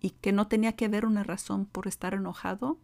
y 0.00 0.10
que 0.10 0.32
no 0.32 0.48
tenía 0.48 0.72
que 0.76 0.88
ver 0.88 1.04
una 1.04 1.24
razón 1.24 1.66
por 1.66 1.86
estar 1.86 2.14
enojado, 2.14 2.78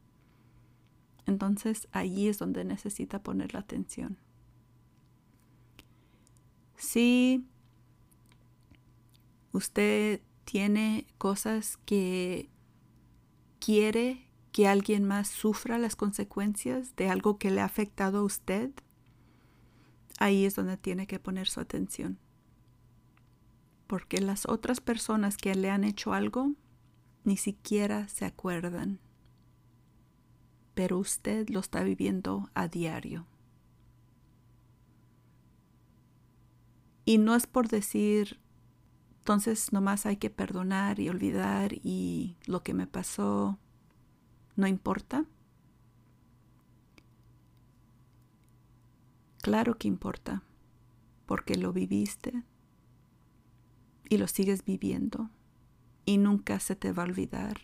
entonces 1.27 1.89
allí 1.93 2.29
es 2.29 2.39
donde 2.39 2.65
necesita 2.65 3.23
poner 3.23 3.55
la 3.55 3.61
atención. 3.61 4.19
Si 6.77 7.47
usted 9.53 10.21
tiene 10.45 11.07
cosas 11.19 11.79
que 11.87 12.51
quiere 13.61 14.27
que 14.53 14.69
alguien 14.69 15.05
más 15.05 15.29
sufra 15.29 15.79
las 15.79 15.97
consecuencias 15.97 16.95
de 16.95 17.09
algo 17.09 17.39
que 17.39 17.51
le 17.51 17.63
ha 17.63 17.65
afectado 17.65 18.19
a 18.19 18.23
usted, 18.23 18.71
ahí 20.19 20.45
es 20.45 20.55
donde 20.55 20.77
tiene 20.77 21.07
que 21.07 21.19
poner 21.19 21.49
su 21.49 21.61
atención. 21.61 22.19
Porque 23.87 24.21
las 24.21 24.47
otras 24.47 24.81
personas 24.81 25.39
que 25.39 25.55
le 25.55 25.71
han 25.71 25.85
hecho 25.85 26.13
algo 26.13 26.53
ni 27.25 27.39
siquiera 27.39 28.09
se 28.09 28.27
acuerdan. 28.27 29.01
Pero 30.75 30.99
usted 30.99 31.49
lo 31.49 31.61
está 31.61 31.83
viviendo 31.83 32.51
a 32.55 32.69
diario. 32.69 33.27
Y 37.05 37.19
no 37.19 37.35
es 37.35 37.47
por 37.47 37.69
decir, 37.69 38.39
entonces 39.19 39.73
nomás 39.73 40.05
hay 40.05 40.19
que 40.19 40.31
perdonar 40.31 41.01
y 41.01 41.09
olvidar 41.09 41.73
y 41.73 42.37
lo 42.47 42.63
que 42.63 42.75
me 42.75 42.87
pasó 42.87 43.59
no 44.63 44.69
importa. 44.69 45.25
Claro 49.43 49.77
que 49.77 49.89
importa, 49.89 50.45
porque 51.27 51.57
lo 51.57 51.73
viviste 51.73 52.45
y 54.09 54.19
lo 54.19 54.29
sigues 54.29 54.65
viviendo 54.65 55.31
y 56.05 56.19
nunca 56.19 56.61
se 56.61 56.77
te 56.77 56.93
va 56.93 57.03
a 57.03 57.07
olvidar. 57.07 57.57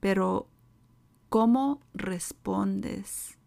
Pero, 0.00 0.50
¿cómo 1.30 1.80
respondes 1.94 3.38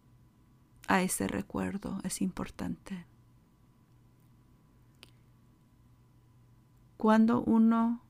a 0.88 1.02
ese 1.02 1.28
recuerdo? 1.28 2.00
Es 2.02 2.22
importante. 2.22 3.06
Cuando 6.96 7.40
uno 7.42 8.02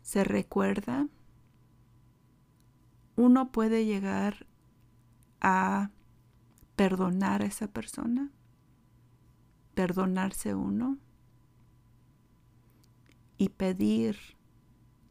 se 0.00 0.24
recuerda, 0.24 1.08
uno 3.22 3.52
puede 3.52 3.84
llegar 3.84 4.46
a 5.40 5.90
perdonar 6.74 7.42
a 7.42 7.46
esa 7.46 7.68
persona, 7.68 8.32
perdonarse 9.74 10.56
uno 10.56 10.98
y 13.38 13.50
pedir, 13.50 14.18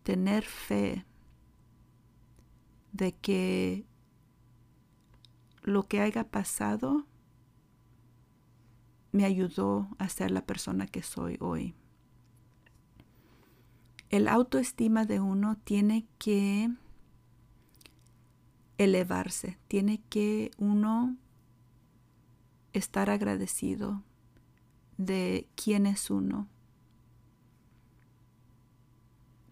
tener 0.04 0.44
fe 0.44 1.06
de 2.92 3.14
que 3.14 3.86
lo 5.62 5.84
que 5.84 6.02
haya 6.02 6.30
pasado 6.30 7.06
me 9.14 9.24
ayudó 9.24 9.88
a 10.00 10.10
ser 10.10 10.32
la 10.32 10.46
persona 10.46 10.86
que 10.86 11.02
soy 11.02 11.38
hoy. 11.40 11.76
El 14.10 14.28
autoestima 14.28 15.06
de 15.06 15.22
uno 15.22 15.56
tiene 15.64 16.06
que 16.18 16.70
elevarse, 18.84 19.58
tiene 19.68 20.02
que 20.10 20.52
uno 20.58 21.16
estar 22.74 23.10
agradecido 23.10 24.04
de 24.98 25.48
quién 25.56 25.86
es 25.86 26.10
uno. 26.10 26.48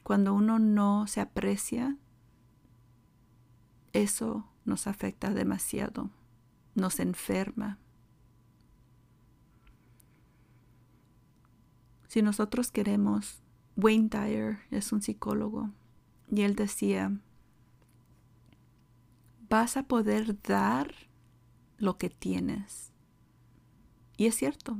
Cuando 0.04 0.34
uno 0.34 0.58
no 0.58 1.06
se 1.06 1.22
aprecia, 1.22 1.96
eso 3.94 4.48
nos 4.65 4.88
afecta 4.88 5.32
demasiado, 5.32 6.10
nos 6.74 7.00
enferma. 7.00 7.78
Si 12.08 12.24
nosotros 12.24 12.72
queremos 12.72 13.44
Wayne 13.76 14.10
Dyer 14.10 14.60
es 14.72 14.92
un 14.92 15.04
psicólogo 15.04 15.70
y 16.32 16.42
él 16.42 16.56
decía, 16.56 17.20
vas 19.50 19.78
a 19.78 19.84
poder 19.84 20.42
dar 20.42 20.94
lo 21.78 21.98
que 21.98 22.10
tienes. 22.10 22.92
Y 24.18 24.28
es 24.28 24.36
cierto, 24.36 24.78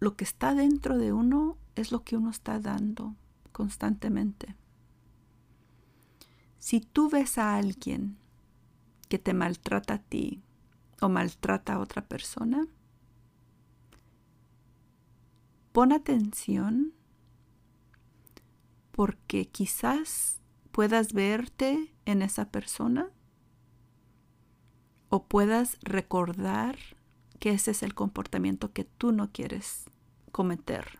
lo 0.00 0.16
que 0.16 0.24
está 0.24 0.54
dentro 0.54 0.98
de 0.98 1.12
uno 1.12 1.56
es 1.74 1.92
lo 1.92 2.04
que 2.04 2.16
uno 2.16 2.30
está 2.30 2.60
dando 2.60 3.16
constantemente. 3.52 4.56
Si 6.58 6.80
tú 6.80 7.08
ves 7.08 7.38
a 7.38 7.56
alguien 7.56 8.18
que 9.08 9.18
te 9.18 9.32
maltrata 9.32 9.94
a 9.94 9.98
ti 9.98 10.42
o 11.00 11.08
maltrata 11.08 11.74
a 11.74 11.78
otra 11.78 12.06
persona, 12.06 12.66
pon 15.72 15.92
atención 15.92 16.94
porque 18.90 19.48
quizás 19.48 20.40
puedas 20.72 21.12
verte 21.12 21.94
en 22.04 22.22
esa 22.22 22.50
persona 22.50 23.10
o 25.14 25.22
puedas 25.22 25.78
recordar 25.82 26.76
que 27.38 27.50
ese 27.50 27.70
es 27.70 27.84
el 27.84 27.94
comportamiento 27.94 28.72
que 28.72 28.82
tú 28.82 29.12
no 29.12 29.30
quieres 29.30 29.84
cometer. 30.32 30.98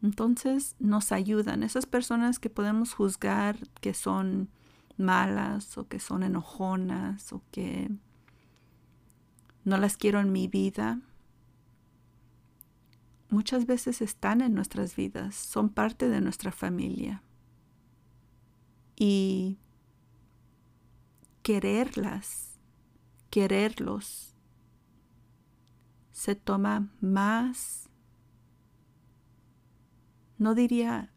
Entonces 0.00 0.76
nos 0.78 1.10
ayudan 1.10 1.64
esas 1.64 1.86
personas 1.86 2.38
que 2.38 2.48
podemos 2.48 2.94
juzgar 2.94 3.56
que 3.80 3.92
son 3.92 4.50
malas 4.98 5.76
o 5.78 5.88
que 5.88 5.98
son 5.98 6.22
enojonas 6.22 7.32
o 7.32 7.42
que 7.50 7.90
no 9.64 9.76
las 9.76 9.96
quiero 9.96 10.20
en 10.20 10.30
mi 10.30 10.46
vida 10.46 11.00
muchas 13.30 13.66
veces 13.66 14.00
están 14.00 14.42
en 14.42 14.54
nuestras 14.54 14.94
vidas, 14.94 15.34
son 15.34 15.70
parte 15.70 16.08
de 16.08 16.20
nuestra 16.20 16.52
familia. 16.52 17.22
Y 18.96 19.58
quererlas, 21.42 22.58
quererlos, 23.30 24.34
se 26.12 26.34
toma 26.34 26.90
más, 27.00 27.88
no 30.38 30.54
diría 30.54 31.12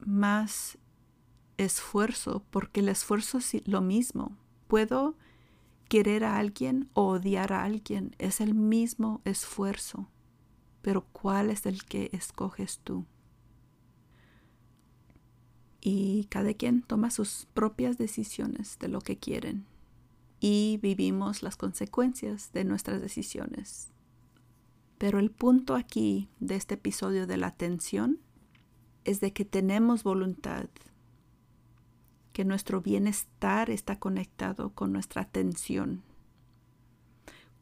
más 0.00 0.78
esfuerzo, 1.56 2.44
porque 2.50 2.80
el 2.80 2.88
esfuerzo 2.88 3.38
es 3.38 3.66
lo 3.66 3.80
mismo. 3.80 4.36
Puedo 4.68 5.16
querer 5.88 6.24
a 6.24 6.38
alguien 6.38 6.88
o 6.94 7.08
odiar 7.08 7.52
a 7.52 7.64
alguien, 7.64 8.14
es 8.18 8.40
el 8.40 8.54
mismo 8.54 9.20
esfuerzo 9.24 10.08
pero 10.88 11.04
¿cuál 11.12 11.50
es 11.50 11.66
el 11.66 11.84
que 11.84 12.08
escoges 12.12 12.80
tú? 12.82 13.04
Y 15.80 16.24
cada 16.24 16.54
quien 16.54 16.82
toma 16.82 17.10
sus 17.10 17.46
propias 17.54 17.98
decisiones 17.98 18.78
de 18.78 18.88
lo 18.88 19.00
que 19.00 19.16
quieren 19.16 19.66
y 20.40 20.78
vivimos 20.82 21.42
las 21.42 21.56
consecuencias 21.56 22.52
de 22.52 22.64
nuestras 22.64 23.00
decisiones. 23.00 23.90
Pero 24.98 25.18
el 25.18 25.30
punto 25.30 25.74
aquí 25.74 26.28
de 26.40 26.56
este 26.56 26.74
episodio 26.74 27.26
de 27.26 27.36
la 27.36 27.48
atención 27.48 28.18
es 29.04 29.20
de 29.20 29.32
que 29.32 29.44
tenemos 29.44 30.02
voluntad, 30.02 30.68
que 32.32 32.44
nuestro 32.44 32.80
bienestar 32.80 33.70
está 33.70 33.98
conectado 33.98 34.70
con 34.70 34.92
nuestra 34.92 35.22
atención 35.22 36.02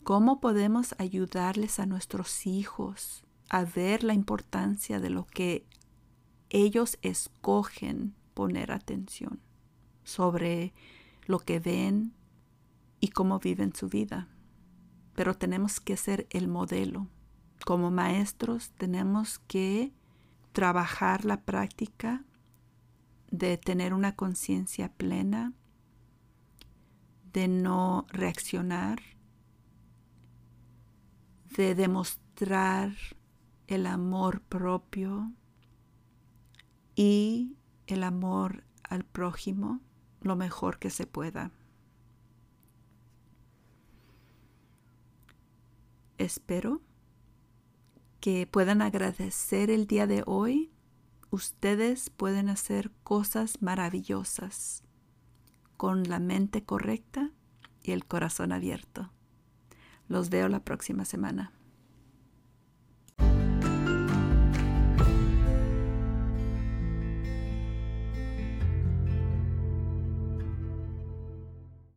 ¿Cómo 0.06 0.38
podemos 0.38 0.94
ayudarles 0.98 1.80
a 1.80 1.84
nuestros 1.84 2.46
hijos 2.46 3.24
a 3.48 3.64
ver 3.64 4.04
la 4.04 4.14
importancia 4.14 5.00
de 5.00 5.10
lo 5.10 5.26
que 5.26 5.66
ellos 6.50 6.98
escogen 7.02 8.14
poner 8.34 8.72
atención 8.72 9.40
sobre 10.04 10.72
lo 11.26 11.38
que 11.38 11.60
ven 11.60 12.12
y 13.00 13.08
cómo 13.08 13.38
viven 13.38 13.74
su 13.74 13.88
vida? 13.88 14.28
Pero 15.14 15.34
tenemos 15.34 15.80
que 15.80 15.96
ser 15.96 16.26
el 16.30 16.48
modelo. 16.48 17.08
Como 17.64 17.90
maestros 17.90 18.70
tenemos 18.72 19.38
que 19.40 19.92
trabajar 20.52 21.24
la 21.24 21.40
práctica 21.40 22.24
de 23.30 23.56
tener 23.56 23.92
una 23.92 24.14
conciencia 24.14 24.92
plena, 24.92 25.52
de 27.32 27.48
no 27.48 28.06
reaccionar 28.10 29.00
de 31.56 31.74
demostrar 31.74 32.92
el 33.66 33.86
amor 33.86 34.42
propio 34.42 35.32
y 36.96 37.54
el 37.86 38.02
amor 38.02 38.64
al 38.82 39.04
prójimo 39.04 39.80
lo 40.22 40.34
mejor 40.34 40.78
que 40.78 40.90
se 40.90 41.06
pueda. 41.06 41.52
Espero 46.18 46.80
que 48.20 48.46
puedan 48.46 48.80
agradecer 48.80 49.70
el 49.70 49.86
día 49.86 50.06
de 50.06 50.24
hoy. 50.26 50.72
Ustedes 51.30 52.08
pueden 52.08 52.48
hacer 52.48 52.90
cosas 53.04 53.60
maravillosas 53.60 54.82
con 55.76 56.04
la 56.04 56.18
mente 56.18 56.64
correcta 56.64 57.30
y 57.82 57.92
el 57.92 58.06
corazón 58.06 58.52
abierto. 58.52 59.10
Los 60.08 60.30
veo 60.30 60.48
la 60.48 60.64
próxima 60.64 61.04
semana. 61.04 61.52